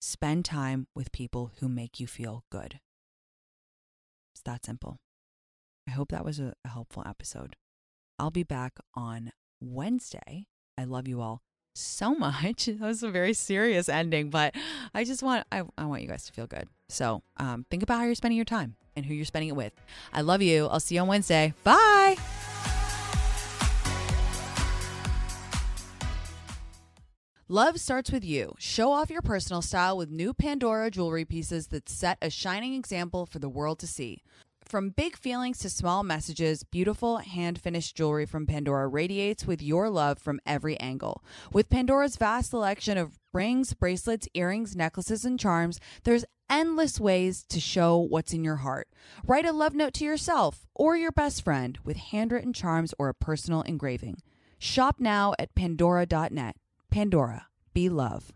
Spend 0.00 0.44
time 0.44 0.86
with 0.94 1.12
people 1.12 1.52
who 1.60 1.68
make 1.68 1.98
you 1.98 2.06
feel 2.06 2.44
good. 2.50 2.78
It's 4.34 4.42
that 4.42 4.66
simple. 4.66 4.98
I 5.88 5.92
hope 5.92 6.10
that 6.10 6.24
was 6.24 6.38
a, 6.38 6.54
helpful 6.66 7.02
episode. 7.06 7.56
I'll 8.18 8.30
be 8.30 8.42
back 8.42 8.78
on 8.94 9.32
Wednesday. 9.60 10.46
I 10.78 10.84
love 10.84 11.08
you 11.08 11.20
all 11.20 11.42
so 11.74 12.14
much. 12.14 12.66
That 12.66 12.80
was 12.80 13.02
a 13.02 13.10
very 13.10 13.32
serious 13.34 13.88
ending, 13.88 14.30
but 14.30 14.54
I 14.94 15.04
just 15.04 15.22
want 15.22 15.46
I, 15.50 15.62
I 15.76 15.84
want 15.86 16.02
you 16.02 16.08
guys 16.08 16.24
to 16.26 16.32
feel 16.32 16.46
good. 16.46 16.68
So 16.88 17.22
um, 17.38 17.66
think 17.70 17.82
about 17.82 17.98
how 17.98 18.04
you're 18.04 18.14
spending 18.14 18.36
your 18.36 18.44
time 18.44 18.76
and 18.96 19.04
who 19.06 19.14
you're 19.14 19.24
spending 19.24 19.48
it 19.48 19.56
with. 19.56 19.72
I 20.12 20.20
love 20.20 20.42
you. 20.42 20.66
I'll 20.66 20.80
see 20.80 20.94
you 20.94 21.00
on 21.00 21.08
Wednesday. 21.08 21.54
Bye. 21.64 22.16
Love 27.48 27.78
starts 27.78 28.10
with 28.10 28.24
you. 28.24 28.54
Show 28.58 28.90
off 28.90 29.10
your 29.10 29.20
personal 29.20 29.60
style 29.60 29.98
with 29.98 30.10
new 30.10 30.32
Pandora 30.32 30.90
jewelry 30.90 31.26
pieces 31.26 31.66
that 31.68 31.90
set 31.90 32.16
a 32.22 32.30
shining 32.30 32.74
example 32.74 33.26
for 33.26 33.38
the 33.38 33.50
world 33.50 33.78
to 33.80 33.86
see. 33.86 34.22
From 34.64 34.90
big 34.90 35.16
feelings 35.16 35.58
to 35.58 35.70
small 35.70 36.02
messages, 36.02 36.64
beautiful 36.64 37.18
hand 37.18 37.60
finished 37.60 37.94
jewelry 37.96 38.24
from 38.24 38.46
Pandora 38.46 38.88
radiates 38.88 39.46
with 39.46 39.62
your 39.62 39.90
love 39.90 40.18
from 40.18 40.40
every 40.46 40.80
angle. 40.80 41.22
With 41.52 41.68
Pandora's 41.68 42.16
vast 42.16 42.50
selection 42.50 42.96
of 42.96 43.18
rings, 43.32 43.74
bracelets, 43.74 44.26
earrings, 44.32 44.74
necklaces, 44.74 45.24
and 45.24 45.38
charms, 45.38 45.80
there's 46.04 46.24
endless 46.48 46.98
ways 46.98 47.44
to 47.50 47.60
show 47.60 47.98
what's 47.98 48.32
in 48.32 48.42
your 48.42 48.56
heart. 48.56 48.88
Write 49.26 49.44
a 49.44 49.52
love 49.52 49.74
note 49.74 49.92
to 49.94 50.04
yourself 50.04 50.66
or 50.74 50.96
your 50.96 51.12
best 51.12 51.42
friend 51.42 51.78
with 51.84 51.96
handwritten 51.96 52.52
charms 52.52 52.94
or 52.98 53.08
a 53.10 53.14
personal 53.14 53.62
engraving. 53.62 54.22
Shop 54.58 54.96
now 54.98 55.34
at 55.38 55.54
pandora.net. 55.54 56.56
Pandora, 56.90 57.46
be 57.74 57.88
love. 57.88 58.32